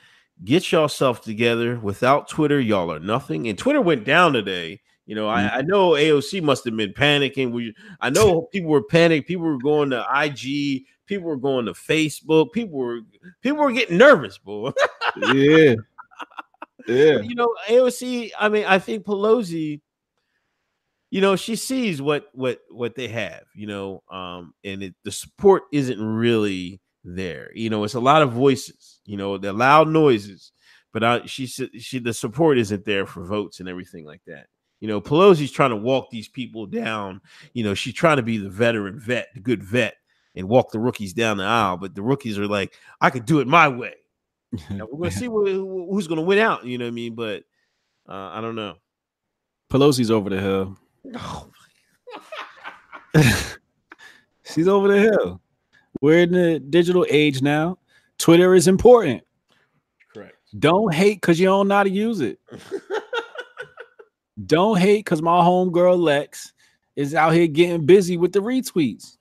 [0.44, 1.78] get yourself together.
[1.78, 3.48] Without Twitter, y'all are nothing.
[3.48, 4.80] And Twitter went down today.
[5.06, 5.50] You know, I, mm.
[5.52, 7.52] I know AOC must have been panicking.
[7.52, 9.28] We, I know people were panicked.
[9.28, 10.84] People were going to IG.
[11.06, 12.52] People were going to Facebook.
[12.52, 13.00] People were
[13.42, 14.72] people were getting nervous, boy.
[15.32, 15.76] Yeah.
[16.86, 17.20] Yeah.
[17.20, 18.30] you know, AOC.
[18.38, 19.80] I mean, I think Pelosi.
[21.10, 23.44] You know, she sees what what what they have.
[23.54, 27.50] You know, um, and it, the support isn't really there.
[27.54, 29.00] You know, it's a lot of voices.
[29.04, 30.52] You know, the loud noises,
[30.92, 34.46] but I, she said she the support isn't there for votes and everything like that.
[34.80, 37.20] You know, Pelosi's trying to walk these people down.
[37.54, 39.94] You know, she's trying to be the veteran vet, the good vet,
[40.34, 41.78] and walk the rookies down the aisle.
[41.78, 43.94] But the rookies are like, I could do it my way.
[44.70, 46.64] Now, we're gonna see who, who- who's gonna win out.
[46.64, 47.14] You know what I mean?
[47.14, 47.44] But
[48.08, 48.76] uh, I don't know.
[49.70, 50.76] Pelosi's over the hill.
[54.44, 55.40] She's over the hill.
[56.00, 57.78] We're in the digital age now.
[58.18, 59.22] Twitter is important.
[60.14, 60.36] Correct.
[60.58, 62.38] Don't hate because you don't know how to use it.
[64.46, 66.52] Don't hate because my homegirl Lex
[66.94, 69.16] is out here getting busy with the retweets.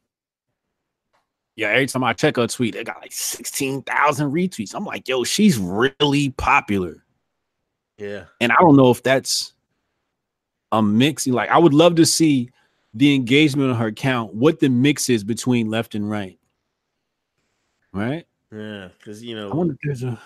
[1.55, 4.73] Yeah, every time I check her tweet, they got like 16,000 retweets.
[4.75, 7.03] I'm like, yo, she's really popular.
[7.97, 8.25] yeah.
[8.41, 9.53] And I don't know if that's
[10.71, 11.27] a mix.
[11.27, 12.49] Like, I would love to see
[12.93, 16.39] the engagement on her account, what the mix is between left and right.
[17.93, 18.25] Right?
[18.51, 18.89] Yeah.
[18.97, 20.19] Because you know, I wonder if there's a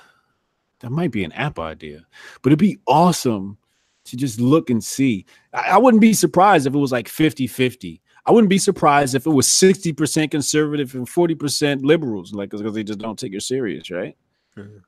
[0.79, 2.05] that might be an app idea,
[2.41, 3.57] but it'd be awesome
[4.05, 5.25] to just look and see.
[5.53, 8.01] I, I wouldn't be surprised if it was like 50 50.
[8.29, 12.83] I wouldn't be surprised if it was 60% conservative and 40% liberals, like because they
[12.83, 14.15] just don't take her serious, right?
[14.55, 14.83] Mhm.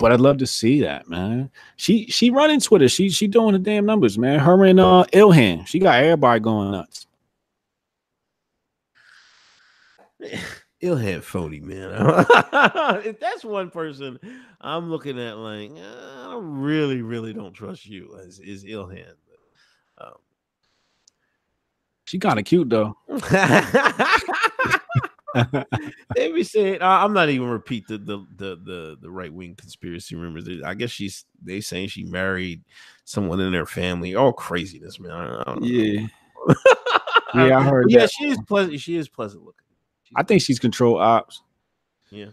[0.00, 1.50] But I'd love to see that, man.
[1.76, 2.88] She she running Twitter.
[2.88, 4.40] She she doing the damn numbers, man.
[4.40, 5.68] Her and uh Ilhan.
[5.68, 7.06] She got everybody going nuts.
[10.82, 11.92] Ilhan phony man.
[13.06, 14.18] if that's one person
[14.60, 18.18] I'm looking at, like uh, I really, really don't trust you.
[18.20, 19.14] As is Ilhan.
[22.06, 22.96] She kind of cute though.
[26.14, 29.54] they be saying I- I'm not even repeat the the the the, the right wing
[29.54, 30.48] conspiracy rumors.
[30.64, 32.62] I guess she's they saying she married
[33.04, 34.14] someone in their family.
[34.14, 35.10] All craziness, man.
[35.10, 35.66] I, I don't know.
[35.66, 36.06] Yeah.
[37.34, 38.10] Yeah, I heard Yeah, that.
[38.12, 38.80] she is pleasant.
[38.80, 39.66] She is pleasant looking.
[40.14, 41.42] I think she's control ops.
[42.08, 42.28] Yeah.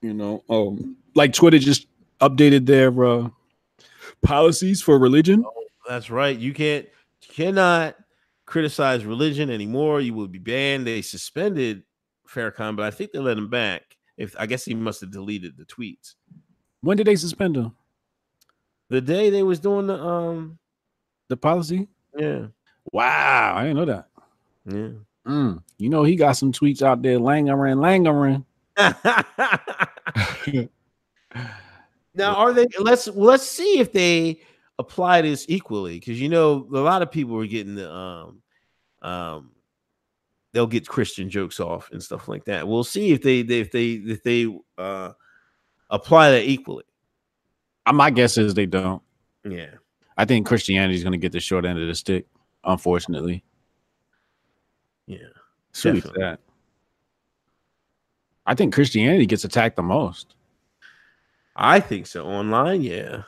[0.00, 1.86] You know, um, like Twitter just
[2.20, 3.28] updated their uh,
[4.22, 5.44] policies for religion.
[5.86, 6.38] That's right.
[6.38, 6.86] You can't
[7.28, 7.96] cannot
[8.52, 10.02] criticize religion anymore.
[10.02, 10.86] You will be banned.
[10.86, 11.84] They suspended
[12.28, 13.96] Farrakhan, but I think they let him back.
[14.18, 16.16] If I guess he must have deleted the tweets.
[16.82, 17.72] When did they suspend him?
[18.90, 20.58] The day they was doing the um
[21.28, 21.88] The policy?
[22.16, 22.48] yeah
[22.92, 24.08] Wow, I didn't know that.
[24.66, 24.88] yeah.
[25.26, 28.44] Mm, you know he got some tweets out there, langering, langering.
[32.14, 34.40] now are they let's let's see if they
[34.78, 38.41] apply this equally because you know a lot of people are getting the um
[39.02, 39.50] um
[40.52, 43.92] they'll get christian jokes off and stuff like that we'll see if they if they
[43.92, 44.46] if they
[44.78, 45.12] uh
[45.90, 46.84] apply that equally
[47.86, 49.02] Uh, My guess is they don't.
[49.44, 49.70] yeah
[50.16, 52.26] I think Christianity is going to get the short end of the stick,
[52.64, 53.42] unfortunately.
[55.06, 55.18] yeah
[55.74, 56.12] Definitely.
[56.20, 56.38] sad.
[58.46, 60.34] I think Christianity gets attacked the most.
[61.56, 63.22] i think so online yeah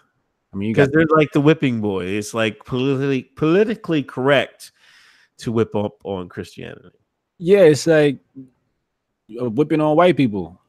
[0.53, 4.73] I mean, because got they're like the whipping boy it's like politically politically correct
[5.39, 6.99] to whip up on christianity
[7.39, 8.19] yeah, it's like
[9.41, 10.61] uh, whipping on white people.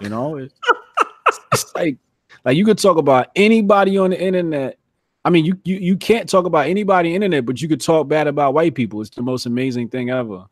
[0.00, 0.54] You know, it's,
[1.52, 1.96] it's like
[2.44, 4.78] like you could talk about anybody on the internet.
[5.24, 7.80] I mean, you you you can't talk about anybody on the internet, but you could
[7.80, 9.00] talk bad about white people.
[9.00, 10.46] It's the most amazing thing ever.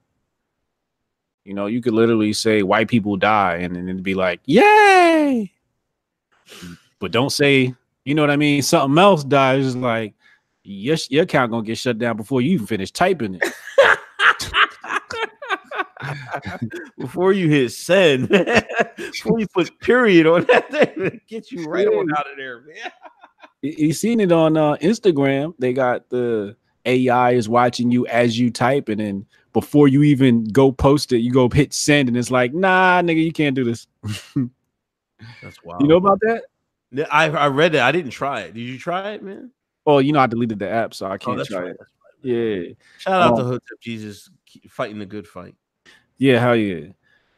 [1.44, 5.52] You know, you could literally say white people die, and then it'd be like, yay!
[6.98, 7.74] But don't say,
[8.06, 8.62] you know what I mean?
[8.62, 9.76] Something else dies.
[9.76, 10.14] Like,
[10.64, 13.44] yes, your account gonna get shut down before you even finish typing it.
[16.98, 18.28] before you hit send,
[18.96, 22.76] before you put period on that thing, get you right on out of there, man.
[23.62, 25.54] You- You seen it on uh, Instagram?
[25.58, 30.44] They got the AI is watching you as you type, and then before you even
[30.44, 33.64] go post it, you go hit send, and it's like, nah, nigga, you can't do
[33.64, 33.86] this.
[35.42, 35.80] That's wild.
[35.80, 36.44] You know about that?
[37.10, 37.80] I I read it.
[37.80, 38.54] I didn't try it.
[38.54, 39.50] Did you try it, man?
[39.86, 41.70] Oh, you know, I deleted the app, so I Oh, can't that's try right.
[41.70, 41.76] it.
[41.80, 41.88] right.
[42.22, 44.30] Yeah, Shout out to Um, Hotep Jesus
[44.68, 45.54] fighting the good fight.
[46.18, 46.88] yeah, hell yeah.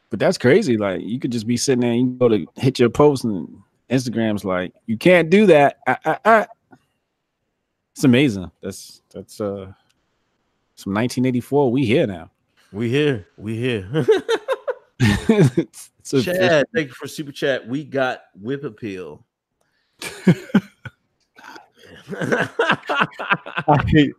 [0.09, 0.77] But that's crazy.
[0.77, 3.49] Like, you could just be sitting there, and you go to hit your post, and
[3.89, 5.77] Instagram's like, you can't do that.
[5.87, 6.47] Ah, ah, ah.
[7.93, 8.49] It's amazing.
[8.61, 9.73] That's that's uh,
[10.75, 11.71] some 1984.
[11.71, 12.29] We here now.
[12.71, 13.27] We here.
[13.37, 13.89] We here.
[14.99, 17.67] it's, it's Chad, thank you for super chat.
[17.67, 19.25] We got whip appeal.
[22.09, 24.13] I hate,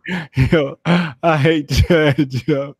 [0.51, 2.75] yo, I hate Chad, yo.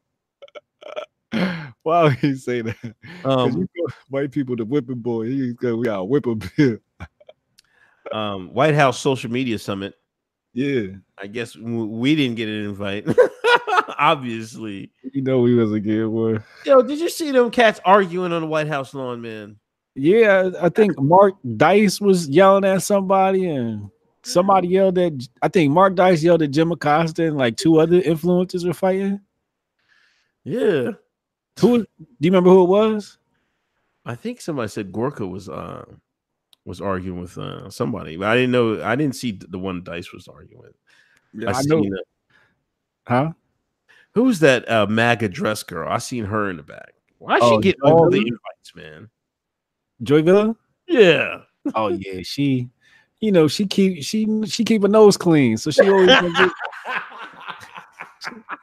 [1.83, 2.95] Why would he say that?
[3.25, 3.67] um,
[4.09, 5.27] white people, the whipping boy.
[5.27, 6.79] He's got we got a whip him
[8.11, 9.95] um, White House social media summit.
[10.53, 10.87] Yeah,
[11.17, 13.07] I guess we didn't get an invite.
[13.99, 14.91] Obviously.
[15.11, 16.43] you know we was a good one.
[16.65, 19.57] Yo, did you see them cats arguing on the White House lawn, man?
[19.95, 23.89] Yeah, I think Mark Dice was yelling at somebody, and
[24.23, 25.13] somebody yelled at.
[25.41, 29.21] I think Mark Dice yelled at Jim Acosta, and like two other influencers were fighting.
[30.43, 30.91] Yeah.
[31.59, 31.87] Who do
[32.19, 33.17] you remember who it was?
[34.05, 35.85] I think somebody said Gorka was uh
[36.65, 40.13] was arguing with uh somebody, but I didn't know I didn't see the one Dice
[40.13, 40.75] was arguing with.
[41.47, 41.85] I, I know,
[43.05, 43.31] huh?
[44.13, 45.89] Who's that uh MAGA dress girl?
[45.89, 46.93] I seen her in the back.
[47.19, 49.09] Why she Oh, get Joy all the invites, man?
[50.01, 50.55] Joy Villa.
[50.87, 51.41] Yeah.
[51.75, 52.69] Oh yeah, she,
[53.19, 56.51] you know, she keep she she keep her nose clean, so she always get,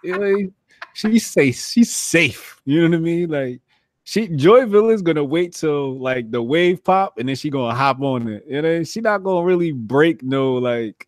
[0.04, 0.50] know,
[0.94, 1.58] she's safe.
[1.58, 2.60] She's safe.
[2.64, 3.28] You know what I mean?
[3.28, 3.60] Like
[4.04, 7.74] she Joy Villa is gonna wait till like the wave pop, and then she gonna
[7.74, 8.44] hop on it.
[8.48, 11.06] You know, she not gonna really break no like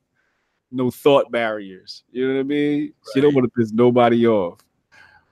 [0.70, 2.05] no thought barriers.
[2.11, 2.92] You know what I mean?
[3.14, 4.59] She don't want to piss nobody off.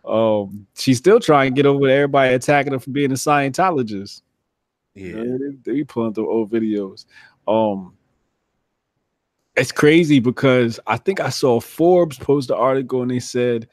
[0.07, 4.23] Um, she's still trying to get over everybody attacking her for being a Scientologist.
[4.95, 5.17] yeah.
[5.17, 7.05] Yeah, they, they pulling through old videos.
[7.49, 7.96] Um,
[9.57, 13.69] it's crazy because I think I saw Forbes post an article and they said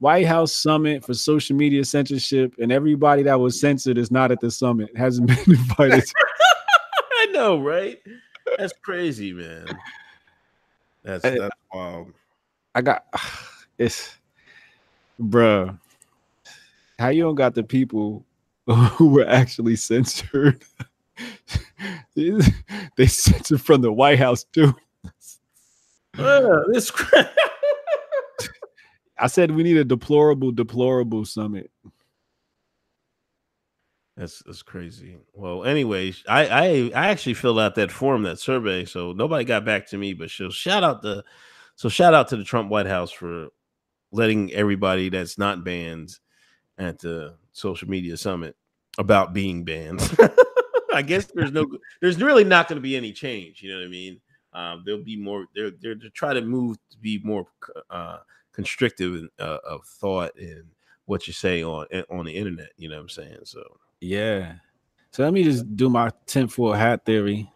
[0.00, 4.40] White House summit for social media censorship, and everybody that was censored is not at
[4.40, 6.04] the summit, hasn't been invited.
[7.12, 7.98] I know, right?
[8.56, 9.66] That's crazy, man.
[11.02, 12.12] That's Hey, that's wild.
[12.74, 13.04] I got
[13.78, 14.16] it's,
[15.20, 15.78] bruh.
[16.98, 18.24] How you don't got the people
[18.66, 20.64] who were actually censored?
[22.14, 24.74] they censored from the White House too.
[26.18, 26.90] Uh, this
[29.18, 31.70] I said we need a deplorable, deplorable summit.
[34.16, 35.16] That's that's crazy.
[35.32, 39.64] Well, anyways, I I I actually filled out that form, that survey, so nobody got
[39.64, 40.12] back to me.
[40.12, 41.24] But so shout out the
[41.76, 43.48] so shout out to the Trump White House for
[44.10, 46.18] letting everybody that's not banned
[46.78, 48.56] at the social media summit
[48.98, 50.00] about being banned.
[50.92, 51.66] I guess there's no
[52.00, 53.62] there's really not going to be any change.
[53.62, 54.20] You know what I mean?
[54.52, 55.46] Um, there'll be more.
[55.54, 57.46] They're they're to try to move to be more
[57.90, 58.18] uh,
[58.52, 60.64] constrictive in, uh, of thought and
[61.04, 62.70] what you say on on the internet.
[62.76, 63.38] You know what I'm saying?
[63.44, 63.62] So.
[64.00, 64.54] Yeah.
[65.10, 67.50] So let me just do my tinfoil hat theory.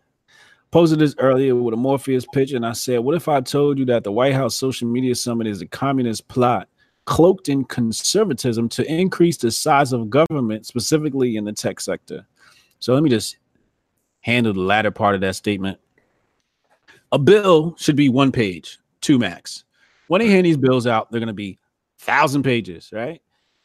[0.70, 3.84] Posted this earlier with a Morpheus picture, and I said, What if I told you
[3.86, 6.66] that the White House social media summit is a communist plot
[7.04, 12.26] cloaked in conservatism to increase the size of government, specifically in the tech sector?
[12.78, 13.36] So let me just
[14.20, 15.78] handle the latter part of that statement.
[17.12, 19.64] A bill should be one page, two max.
[20.08, 21.58] When they hand these bills out, they're going to be
[21.98, 23.20] thousand pages, right?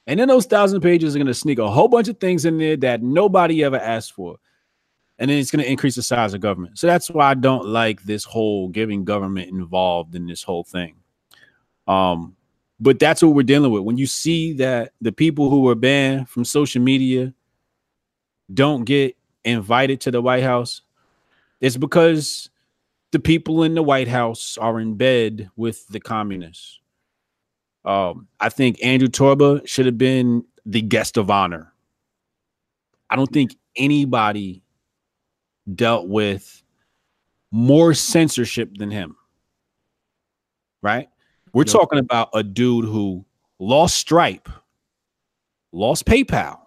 [0.06, 2.58] And then those thousand pages are going to sneak a whole bunch of things in
[2.58, 4.38] there that nobody ever asked for.
[5.20, 6.78] And then it's going to increase the size of government.
[6.78, 10.96] So that's why I don't like this whole getting government involved in this whole thing.
[11.88, 12.36] Um,
[12.80, 13.84] but that's what we're dealing with.
[13.84, 17.34] When you see that the people who were banned from social media
[18.54, 20.82] don't get invited to the White House,
[21.60, 22.50] it's because
[23.12, 26.80] the people in the White House are in bed with the communists.
[27.86, 31.74] Um, I think Andrew Torba should have been the guest of honor.
[33.10, 34.62] I don't think anybody
[35.74, 36.62] dealt with
[37.52, 39.16] more censorship than him.
[40.82, 41.08] Right?
[41.54, 41.74] We're yep.
[41.74, 43.26] talking about a dude who
[43.58, 44.50] lost Stripe,
[45.72, 46.60] lost PayPal,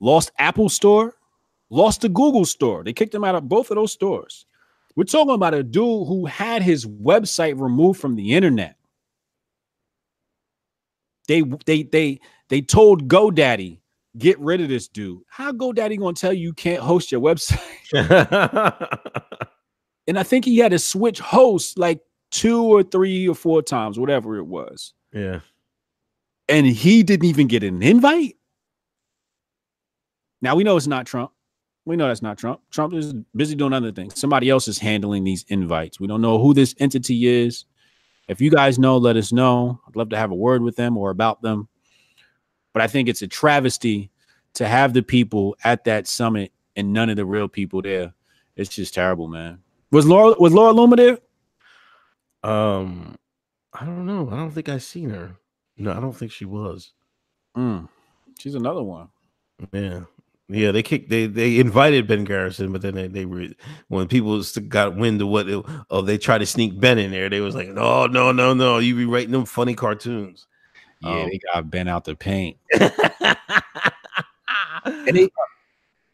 [0.00, 1.16] lost Apple Store,
[1.70, 2.84] lost the Google Store.
[2.84, 4.46] They kicked him out of both of those stores.
[4.98, 8.74] We're talking about a dude who had his website removed from the internet.
[11.28, 12.18] They they they
[12.48, 13.78] they told GoDaddy
[14.18, 15.20] get rid of this dude.
[15.28, 17.60] How GoDaddy gonna tell you you can't host your website?
[20.08, 22.00] and I think he had to switch hosts like
[22.32, 24.94] two or three or four times, whatever it was.
[25.12, 25.42] Yeah.
[26.48, 28.34] And he didn't even get an invite.
[30.42, 31.30] Now we know it's not Trump.
[31.88, 32.60] We know that's not Trump.
[32.70, 34.20] Trump is busy doing other things.
[34.20, 35.98] Somebody else is handling these invites.
[35.98, 37.64] We don't know who this entity is.
[38.28, 39.80] If you guys know, let us know.
[39.88, 41.66] I'd love to have a word with them or about them.
[42.74, 44.10] But I think it's a travesty
[44.52, 48.12] to have the people at that summit and none of the real people there.
[48.54, 49.60] It's just terrible, man.
[49.90, 52.50] Was Laura was Laura Loomer there?
[52.50, 53.16] Um,
[53.72, 54.28] I don't know.
[54.30, 55.36] I don't think I seen her.
[55.78, 56.92] No, I don't think she was.
[57.56, 57.88] Mm,
[58.38, 59.08] she's another one.
[59.72, 60.02] Yeah.
[60.50, 61.10] Yeah, they kicked.
[61.10, 63.48] They they invited Ben Garrison, but then they they were
[63.88, 67.28] when people got wind of what it, oh they tried to sneak Ben in there.
[67.28, 68.78] They was like, no, no, no, no.
[68.78, 70.46] You be writing them funny cartoons.
[71.00, 72.56] Yeah, um, they got Ben out the paint.
[72.72, 72.86] and
[74.84, 75.28] they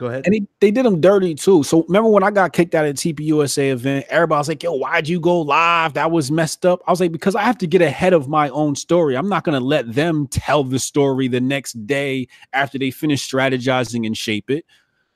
[0.05, 0.27] Go ahead.
[0.27, 1.63] And they, they did them dirty too.
[1.63, 4.75] So remember when I got kicked out of the TPUSA event, everybody was like, yo,
[4.75, 5.95] why'd you go live?
[5.95, 6.83] That was messed up.
[6.87, 9.17] I was like, because I have to get ahead of my own story.
[9.17, 13.27] I'm not going to let them tell the story the next day after they finish
[13.27, 14.67] strategizing and shape it.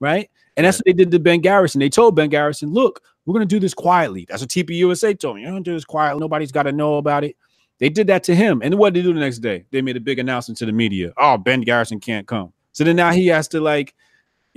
[0.01, 0.30] Right.
[0.57, 1.80] And that's what they did to Ben Garrison.
[1.80, 4.24] They told Ben Garrison, look, we're going to do this quietly.
[4.26, 5.43] That's what TPUSA told me.
[5.43, 6.20] You're going to do this quietly.
[6.20, 7.36] Nobody's got to know about it.
[7.78, 8.62] They did that to him.
[8.64, 9.66] And what did they do the next day?
[9.70, 11.12] They made a big announcement to the media.
[11.18, 12.55] Oh, Ben Garrison can't come.
[12.72, 13.95] So then now he has to like–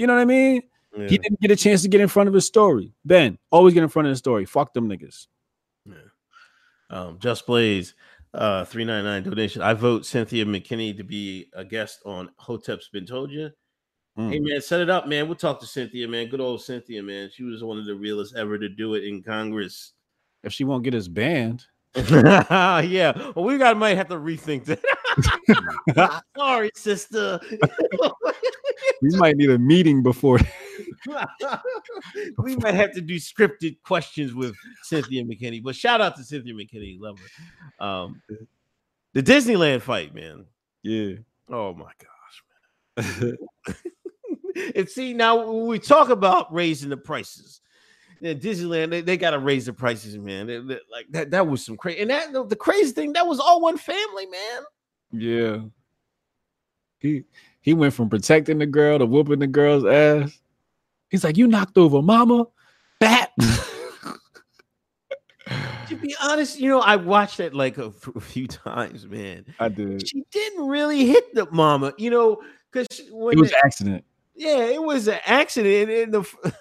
[0.01, 0.63] you know what I mean?
[0.97, 1.07] Yeah.
[1.07, 2.91] He didn't get a chance to get in front of his story.
[3.05, 4.45] Ben, always get in front of the story.
[4.45, 5.27] Fuck them niggas.
[5.85, 5.95] Yeah.
[6.89, 7.93] Um, Just Blaze,
[8.33, 9.61] uh, 399 donation.
[9.61, 13.51] I vote Cynthia McKinney to be a guest on Hotep's Been Told You.
[14.17, 14.31] Mm.
[14.31, 15.27] Hey man, set it up, man.
[15.27, 16.27] We'll talk to Cynthia, man.
[16.27, 17.29] Good old Cynthia, man.
[17.31, 19.93] She was one of the realest ever to do it in Congress.
[20.43, 21.63] If she won't get us banned.
[21.95, 23.31] yeah.
[23.35, 26.23] Well, we got might have to rethink that.
[26.37, 27.39] Sorry, sister.
[29.01, 30.39] we might need a meeting before.
[32.37, 35.61] we might have to do scripted questions with Cynthia McKinney.
[35.61, 37.85] But shout out to Cynthia McKinney, love her.
[37.85, 38.21] Um,
[39.13, 40.45] the Disneyland fight, man.
[40.83, 41.15] Yeah.
[41.49, 43.37] Oh my gosh, man.
[44.75, 47.59] and see now we talk about raising the prices
[48.21, 50.45] yeah, Disneyland, they, they got to raise the prices, man.
[50.45, 52.01] They, they, like that, that was some crazy.
[52.01, 54.61] And that the, the crazy thing, that was all one family, man.
[55.11, 55.57] Yeah.
[56.99, 57.23] He
[57.61, 60.39] he went from protecting the girl to whooping the girl's ass.
[61.09, 62.45] He's like, "You knocked over mama,
[62.99, 63.31] bat."
[65.87, 69.45] to be honest, you know, I watched that like a, a, few times, man.
[69.59, 70.07] I did.
[70.07, 72.39] She didn't really hit the mama, you know,
[72.71, 74.05] because it was the, accident.
[74.35, 76.53] Yeah, it was an accident, and the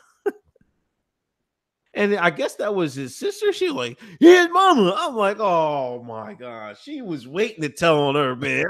[2.00, 3.52] and I guess that was his sister.
[3.52, 4.96] She like, his mama.
[4.96, 8.64] I'm like, oh my god, she was waiting to tell on her, man.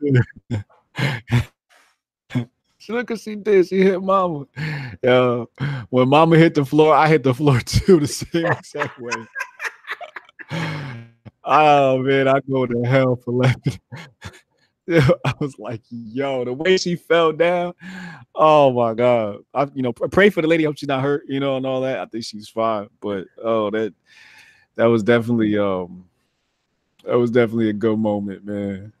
[2.78, 3.66] she Look what she did.
[3.66, 4.44] She hit mama.
[5.02, 5.46] Yeah.
[5.88, 9.10] When mama hit the floor, I hit the floor too, the same exact way.
[11.44, 13.80] oh man, I go to hell for laughing.
[15.24, 17.74] I was like, yo, the way she fell down.
[18.34, 19.38] Oh my god.
[19.54, 20.64] I you know pray for the lady.
[20.64, 22.00] Hope she's not hurt, you know, and all that.
[22.00, 22.88] I think she's fine.
[23.00, 23.94] But oh, that
[24.74, 26.06] that was definitely um
[27.04, 28.92] that was definitely a good moment, man.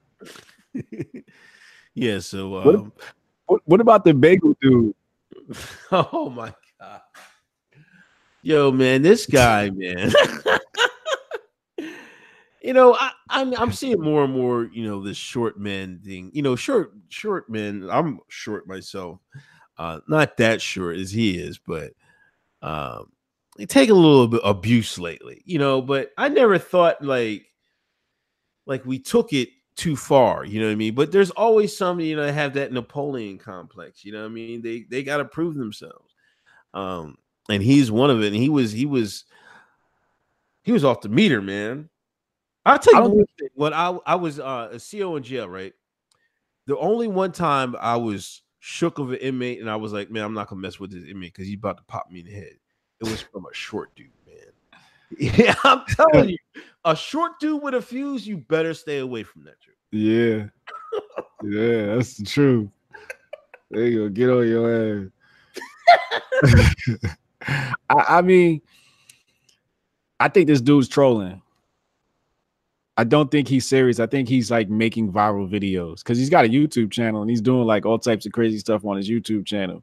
[1.94, 2.92] yeah, so um,
[3.46, 4.94] what, What about the bagel dude?
[5.92, 7.00] oh my god.
[8.42, 10.12] Yo, man, this guy, man.
[12.62, 16.30] You know, I, I'm I'm seeing more and more, you know, this short man thing.
[16.32, 17.88] You know, short short men.
[17.90, 19.20] I'm short myself.
[19.78, 21.92] Uh, not that short as he is, but
[22.62, 23.12] um,
[23.56, 25.80] they take a little bit abuse lately, you know.
[25.80, 27.46] But I never thought like
[28.66, 30.94] like we took it too far, you know what I mean?
[30.94, 34.62] But there's always some, you know, have that Napoleon complex, you know what I mean?
[34.62, 36.14] They they got to prove themselves.
[36.72, 37.16] Um,
[37.48, 38.28] and he's one of it.
[38.28, 39.24] And he was he was
[40.62, 41.89] he was off the meter, man.
[42.66, 43.48] I'll tell you thing.
[43.54, 45.72] When I I was uh, a CO in jail, right?
[46.66, 50.24] The only one time I was shook of an inmate, and I was like, man,
[50.24, 52.32] I'm not gonna mess with this inmate because he's about to pop me in the
[52.32, 52.52] head.
[53.00, 54.36] It was from a short dude, man.
[55.18, 56.36] Yeah, I'm telling you,
[56.84, 59.74] a short dude with a fuse, you better stay away from that dude.
[59.90, 60.46] Yeah.
[61.42, 62.68] yeah, that's the truth.
[63.72, 64.08] There you go.
[64.08, 65.10] Get on your
[66.44, 67.06] ass.
[67.88, 68.62] I, I mean,
[70.20, 71.42] I think this dude's trolling.
[73.00, 73.98] I don't think he's serious.
[73.98, 77.40] I think he's like making viral videos because he's got a YouTube channel and he's
[77.40, 79.82] doing like all types of crazy stuff on his YouTube channel.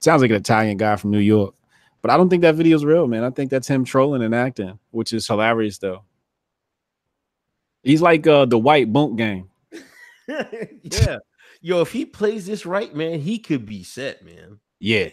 [0.00, 1.54] Sounds like an Italian guy from New York,
[2.02, 3.22] but I don't think that video's real, man.
[3.22, 6.02] I think that's him trolling and acting, which is hilarious though.
[7.84, 9.48] He's like uh, the white bunk gang.
[10.26, 11.18] yeah.
[11.60, 14.58] Yo, if he plays this right, man, he could be set, man.
[14.80, 15.10] Yeah.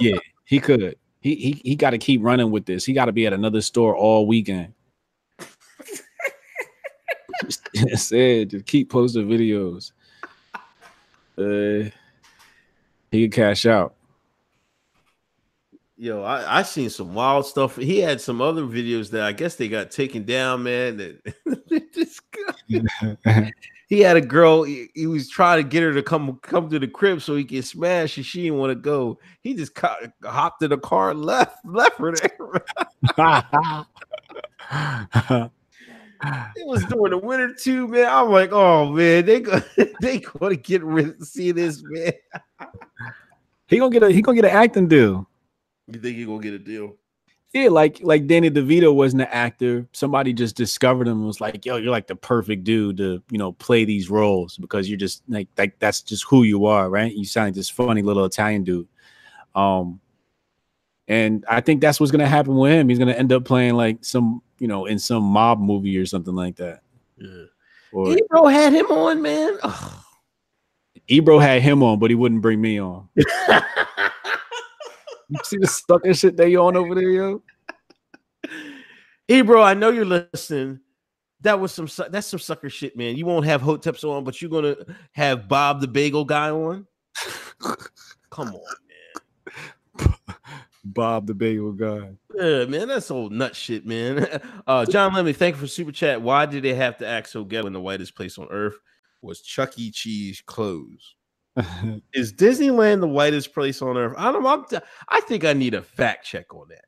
[0.00, 0.96] yeah, he could.
[1.20, 2.86] He he he got to keep running with this.
[2.86, 4.72] He got to be at another store all weekend.
[7.94, 9.92] said just keep posting videos.
[11.38, 11.90] Uh,
[13.10, 13.94] he could cash out.
[15.96, 17.76] Yo, I, I seen some wild stuff.
[17.76, 20.96] He had some other videos that I guess they got taken down, man.
[20.96, 21.34] That
[23.88, 24.62] he had a girl.
[24.62, 27.44] He, he, was trying to get her to come come to the crib so he
[27.44, 29.18] can smash, and she didn't want to go.
[29.42, 29.78] He just
[30.24, 32.14] hopped in the car and left left her
[35.26, 35.50] there.
[36.22, 38.06] It was during the winter too, man.
[38.08, 39.60] I'm like, oh man, they go,
[40.00, 42.12] they gonna get rid of see this, man.
[43.66, 45.28] he gonna get a he gonna get an acting deal.
[45.86, 46.96] You think he gonna get a deal?
[47.52, 49.88] Yeah, like like Danny DeVito wasn't an actor.
[49.92, 53.38] Somebody just discovered him and was like, "Yo, you're like the perfect dude to you
[53.38, 57.12] know play these roles because you're just like like that's just who you are, right?
[57.12, 58.86] You sound like this funny little Italian dude."
[59.56, 60.00] Um,
[61.10, 62.88] and I think that's what's gonna happen with him.
[62.88, 66.34] He's gonna end up playing like some you know in some mob movie or something
[66.34, 66.82] like that.
[67.16, 67.44] Yeah.
[67.92, 69.58] Or, Ebro had him on, man.
[69.62, 69.92] Ugh.
[71.08, 73.08] Ebro had him on, but he wouldn't bring me on.
[75.30, 77.42] You see the sucker shit they on over there, yo.
[79.28, 80.80] Hey, bro, I know you're listening.
[81.42, 83.16] That was some that's some sucker shit, man.
[83.16, 84.74] You won't have hoteps on, but you're gonna
[85.12, 86.84] have Bob the Bagel guy on.
[88.30, 88.89] Come on, man.
[90.84, 92.10] Bob the Bagel guy.
[92.34, 94.40] Yeah, man, that's old nut shit, man.
[94.66, 96.22] Uh, John Lemley, thank you for super chat.
[96.22, 98.78] Why did they have to act so ghetto in the whitest place on earth?
[99.20, 99.90] Was Chuck E.
[99.90, 101.14] Cheese closed?
[102.14, 104.14] is Disneyland the whitest place on earth?
[104.16, 104.80] I don't know.
[105.08, 106.84] I think I need a fact check on that.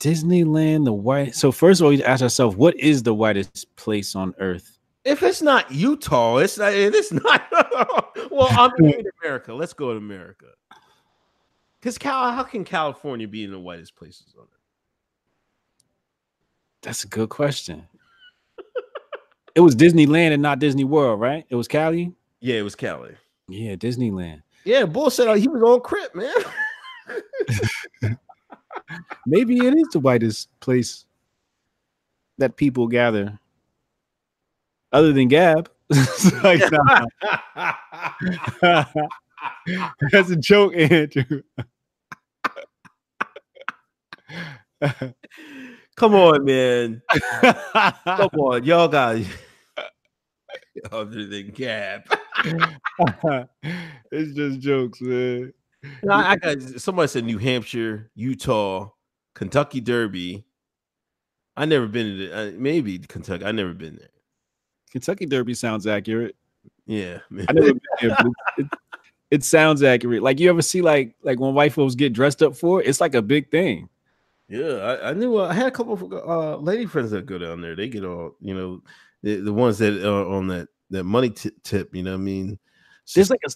[0.00, 1.34] Disneyland, the white.
[1.34, 4.78] So first of all, you ask yourself, what is the whitest place on earth?
[5.04, 6.72] If it's not Utah, it's not.
[6.72, 7.50] It's not.
[8.30, 9.54] well, I'm in America.
[9.54, 10.46] Let's go to America.
[11.80, 14.48] Because Cal, how can California be in the whitest places on earth?
[16.82, 17.86] That's a good question.
[19.54, 21.46] it was Disneyland and not Disney World, right?
[21.48, 22.12] It was Cali.
[22.40, 23.14] Yeah, it was Cali.
[23.48, 24.42] Yeah, Disneyland.
[24.64, 26.34] Yeah, Bull said uh, he was on Crip, man.
[29.26, 31.04] Maybe it is the whitest place
[32.38, 33.38] that people gather,
[34.92, 35.70] other than Gab.
[36.42, 36.62] like,
[40.12, 41.42] That's a joke, Andrew.
[45.96, 47.02] Come on, man.
[47.40, 47.56] Come
[48.38, 49.26] on, y'all guys.
[50.92, 52.08] Other than cap.
[54.12, 55.52] it's just jokes, man.
[56.02, 58.90] No, I got somebody said New Hampshire, Utah,
[59.34, 60.44] Kentucky Derby.
[61.56, 63.44] I never been to uh, maybe Kentucky.
[63.44, 64.08] I never been there.
[64.92, 66.36] Kentucky Derby sounds accurate.
[66.86, 68.16] Yeah, I never been there,
[68.58, 68.66] it,
[69.30, 70.22] it, sounds accurate.
[70.22, 73.00] Like you ever see like like when white folks get dressed up for it, it's
[73.00, 73.88] like a big thing.
[74.48, 77.38] Yeah, I, I knew uh, I had a couple of uh, lady friends that go
[77.38, 77.76] down there.
[77.76, 78.82] They get all you know
[79.22, 81.94] the, the ones that are on that that money t- tip.
[81.94, 82.58] You know, what I mean,
[83.14, 83.50] there's like a,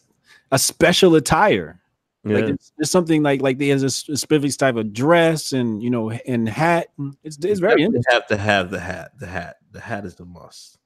[0.52, 1.80] a special attire.
[2.24, 2.36] Yeah.
[2.36, 6.10] Like it's, it's, something like like there's a specific type of dress and you know
[6.10, 6.88] and hat.
[7.24, 8.12] It's it's very you interesting.
[8.12, 9.12] Have to have the hat.
[9.18, 9.56] The hat.
[9.72, 10.78] The hat is the must.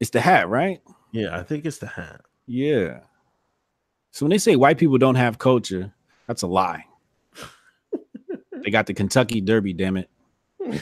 [0.00, 0.80] It's the hat, right?
[1.12, 2.22] Yeah, I think it's the hat.
[2.46, 3.00] Yeah.
[4.12, 5.92] So when they say white people don't have culture,
[6.26, 6.84] that's a lie.
[8.52, 10.10] they got the Kentucky Derby, damn it.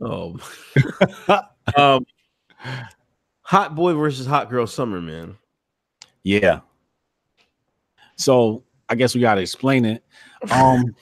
[0.00, 0.38] oh.
[1.76, 2.06] um,
[3.42, 5.36] hot boy versus hot girl summer, man.
[6.22, 6.60] Yeah.
[8.16, 10.04] So I guess we gotta explain it.
[10.50, 10.94] Um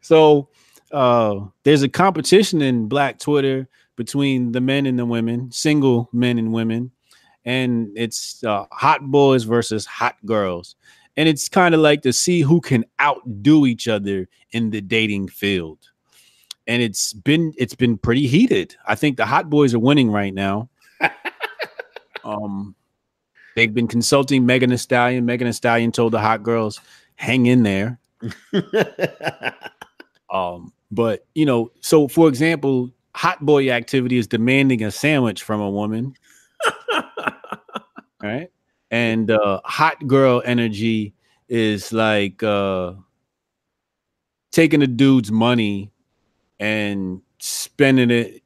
[0.00, 0.48] so
[0.90, 6.38] uh there's a competition in black Twitter between the men and the women, single men
[6.38, 6.90] and women,
[7.44, 10.76] and it's uh, hot boys versus hot girls.
[11.16, 15.28] And it's kind of like to see who can outdo each other in the dating
[15.28, 15.78] field.
[16.66, 18.76] And it's been it's been pretty heated.
[18.86, 20.68] I think the hot boys are winning right now.
[22.24, 22.74] um
[23.54, 25.24] they've been consulting Megan Thee Stallion.
[25.24, 26.80] Megan Thee Stallion told the hot girls,
[27.14, 27.98] hang in there.
[30.30, 35.60] um, but you know, so for example, hot boy activity is demanding a sandwich from
[35.60, 36.14] a woman.
[38.22, 38.50] right?
[38.90, 41.14] And uh hot girl energy
[41.48, 42.92] is like uh
[44.52, 45.90] taking a dude's money
[46.60, 48.42] and spending it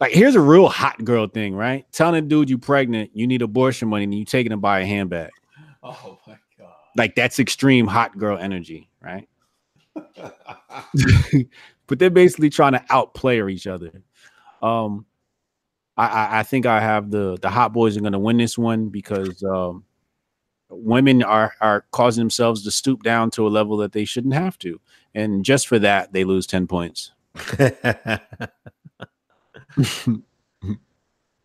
[0.00, 1.86] like here's a real hot girl thing, right?
[1.92, 4.84] Telling a dude you're pregnant, you need abortion money, and you taking to buy a
[4.84, 5.30] handbag.
[5.82, 6.72] Oh my god.
[6.96, 9.28] Like that's extreme hot girl energy, right?
[11.86, 14.02] but they're basically trying to outplay each other.
[14.62, 15.06] Um,
[15.96, 18.58] I, I, I think I have the the hot boys are going to win this
[18.58, 19.84] one because um,
[20.68, 24.58] women are are causing themselves to stoop down to a level that they shouldn't have
[24.58, 24.80] to,
[25.14, 27.12] and just for that they lose ten points.
[27.54, 28.20] what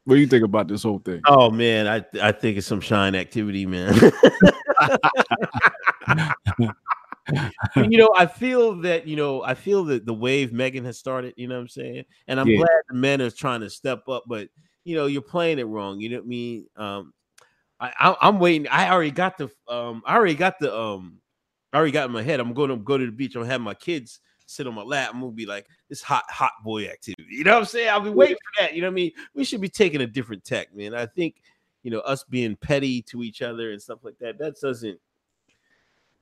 [0.07, 1.21] do you think about this whole thing?
[1.27, 3.93] Oh man, I I think it's some shine activity, man.
[7.75, 11.33] you know, I feel that you know, I feel that the wave Megan has started.
[11.37, 12.05] You know what I'm saying?
[12.27, 12.57] And I'm yeah.
[12.57, 14.49] glad the men are trying to step up, but
[14.83, 15.99] you know, you're playing it wrong.
[15.99, 16.65] You know what I mean?
[16.75, 17.13] Um,
[17.79, 18.67] I, I am waiting.
[18.67, 21.17] I already got the um, I already got the um,
[21.73, 22.39] I already got in my head.
[22.39, 23.35] I'm going to go to the beach.
[23.35, 24.19] I'm gonna have my kids
[24.51, 25.11] sit on my lap.
[25.13, 27.25] I'm gonna be like this hot hot boy activity.
[27.29, 27.89] You know what I'm saying?
[27.89, 28.75] I'll be waiting for that.
[28.75, 29.11] You know what I mean?
[29.33, 30.93] We should be taking a different tack, man.
[30.93, 31.35] I think
[31.83, 34.37] you know us being petty to each other and stuff like that.
[34.37, 34.99] That doesn't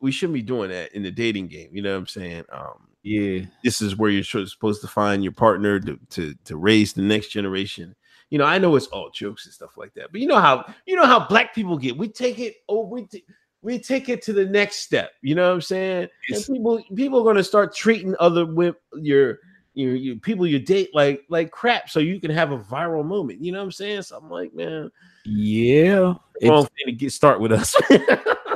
[0.01, 1.69] we shouldn't be doing that in the dating game.
[1.71, 2.45] You know what I'm saying?
[2.51, 6.93] Um, yeah, this is where you're supposed to find your partner to, to to raise
[6.93, 7.95] the next generation.
[8.30, 10.71] You know, I know it's all jokes and stuff like that, but you know how
[10.85, 11.97] you know how black people get.
[11.97, 12.55] We take it.
[12.67, 13.26] Oh, we t-
[13.61, 15.11] we take it to the next step.
[15.21, 16.09] You know what I'm saying?
[16.30, 19.39] And people people are gonna start treating other with your
[19.73, 23.41] your, your people you date like like crap, so you can have a viral moment.
[23.41, 24.03] You know what I'm saying?
[24.03, 24.91] So I'm like, man,
[25.26, 26.13] yeah,
[26.43, 27.76] wrong thing to get start with us.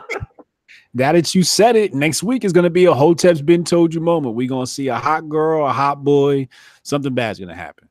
[0.96, 3.94] That that you said it, next week is going to be a Hotep's been told
[3.94, 4.36] you moment.
[4.36, 6.48] We're going to see a hot girl, a hot boy.
[6.84, 7.90] Something bad's going to happen.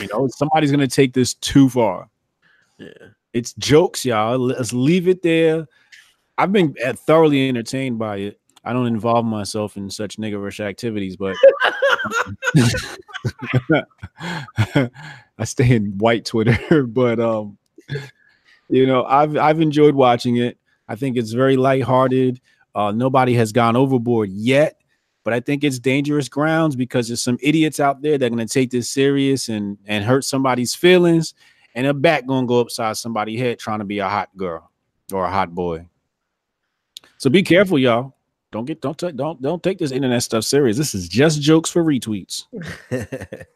[0.00, 2.08] You know, somebody's going to take this too far.
[2.78, 2.88] Yeah.
[3.32, 4.38] It's jokes, y'all.
[4.38, 5.66] Let's leave it there.
[6.36, 8.40] I've been uh, thoroughly entertained by it.
[8.64, 11.34] I don't involve myself in such niggerish activities, but
[15.38, 16.84] I stay in white Twitter.
[16.86, 17.58] but um,
[18.68, 20.58] you know, I've I've enjoyed watching it.
[20.88, 22.40] I think it's very lighthearted.
[22.74, 24.80] Uh, nobody has gone overboard yet,
[25.24, 28.46] but I think it's dangerous grounds because there's some idiots out there that are going
[28.46, 31.34] to take this serious and and hurt somebody's feelings,
[31.74, 34.70] and a bat going to go upside somebody's head trying to be a hot girl
[35.12, 35.86] or a hot boy.
[37.18, 38.16] So be careful, y'all.
[38.50, 40.76] Don't get don't t- don't don't take this internet stuff serious.
[40.76, 42.44] This is just jokes for retweets.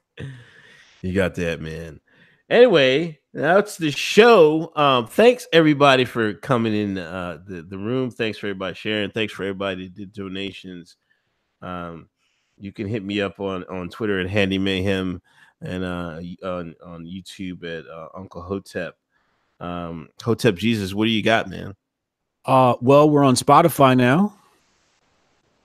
[1.02, 2.00] you got that, man.
[2.48, 4.72] Anyway, that's the show.
[4.76, 8.10] Um, thanks everybody for coming in uh, the the room.
[8.10, 9.10] Thanks for everybody sharing.
[9.10, 10.96] Thanks for everybody did donations.
[11.60, 12.08] Um,
[12.56, 15.20] you can hit me up on on Twitter at Handy Mayhem
[15.60, 18.96] and uh, on on YouTube at uh, Uncle Hotep.
[19.58, 21.74] Um, Hotep Jesus, what do you got, man?
[22.44, 24.34] Uh, well, we're on Spotify now,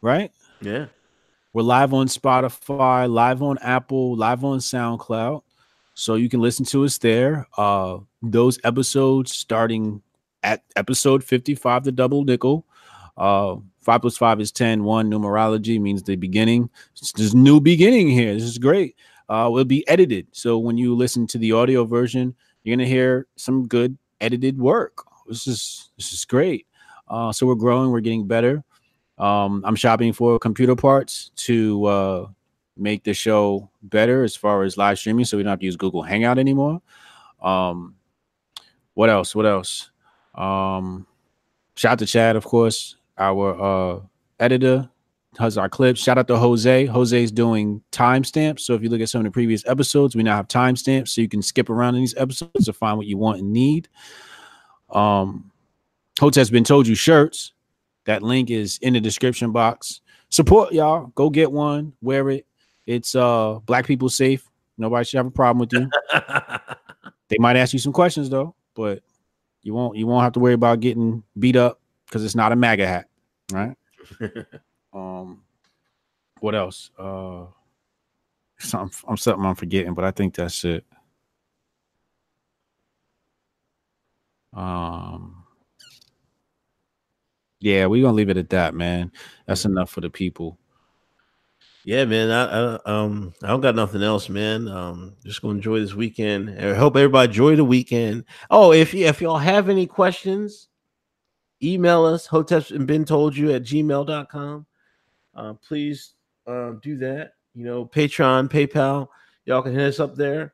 [0.02, 0.32] right?
[0.62, 0.88] Yeah,
[1.53, 5.44] we're live on Spotify, live on Apple, live on SoundCloud.
[6.02, 7.45] So you can listen to us there.
[7.56, 10.02] Uh, those episodes starting
[10.41, 12.65] at episode 55, the double nickel.
[13.15, 14.84] Uh, five plus five is 10.
[14.84, 16.72] One numerology means the beginning.
[17.15, 18.34] There's new beginning here.
[18.34, 18.95] This is great.
[19.30, 20.26] Uh, will be edited.
[20.32, 22.34] So when you listen to the audio version,
[22.64, 25.06] you're gonna hear some good edited work.
[25.28, 26.65] This is this is great.
[27.10, 28.64] Uh, so we're growing, we're getting better.
[29.19, 32.28] Um, I'm shopping for computer parts to uh,
[32.77, 35.76] make the show better as far as live streaming so we don't have to use
[35.76, 36.81] Google Hangout anymore.
[37.41, 37.95] Um,
[38.93, 39.35] what else?
[39.35, 39.89] What else?
[40.35, 41.06] Um,
[41.76, 43.99] shout out to Chad, of course, our uh,
[44.39, 44.89] editor.
[45.38, 46.02] has our clips.
[46.02, 46.85] Shout out to Jose.
[46.85, 48.61] Jose's doing timestamps.
[48.61, 51.22] So if you look at some of the previous episodes, we now have timestamps so
[51.22, 53.88] you can skip around in these episodes to find what you want and need.
[54.89, 55.52] Um,
[56.19, 57.53] Hotep's been told you shirts.
[58.06, 60.02] That link is in the description box.
[60.30, 61.07] Support y'all.
[61.15, 61.93] Go get one.
[62.02, 62.45] Wear it.
[62.86, 64.49] It's uh black people safe.
[64.78, 65.90] Nobody should have a problem with you.
[67.30, 69.03] they might ask you some questions though, but
[69.64, 72.56] you won't you won't have to worry about getting beat up because it's not a
[72.56, 73.08] MAGA hat,
[73.52, 73.76] right?
[74.94, 75.44] um,
[76.40, 76.90] what else?
[76.98, 77.45] Uh,
[78.60, 80.86] something I'm something I'm forgetting, but I think that's it.
[84.53, 85.44] Um,
[87.60, 89.12] yeah, we're gonna leave it at that, man.
[89.45, 90.58] That's enough for the people.
[91.84, 92.30] Yeah, man.
[92.30, 94.68] I, I um I don't got nothing else, man.
[94.68, 96.49] Um, just gonna enjoy this weekend.
[96.60, 98.26] I hope everybody enjoy the weekend.
[98.49, 100.68] Oh, if you if y'all have any questions,
[101.64, 104.66] email us hotep and been told you at gmail.com.
[105.34, 106.14] Uh, please
[106.48, 107.34] uh, do that.
[107.56, 109.08] You know, Patreon, PayPal,
[109.45, 110.53] y'all can hit us up there.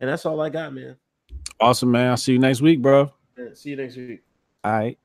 [0.00, 0.96] And that's all I got, man.
[1.60, 2.10] Awesome, man.
[2.10, 3.12] I'll see you next week, bro.
[3.38, 4.22] Yeah, see you next week.
[4.64, 4.98] All right.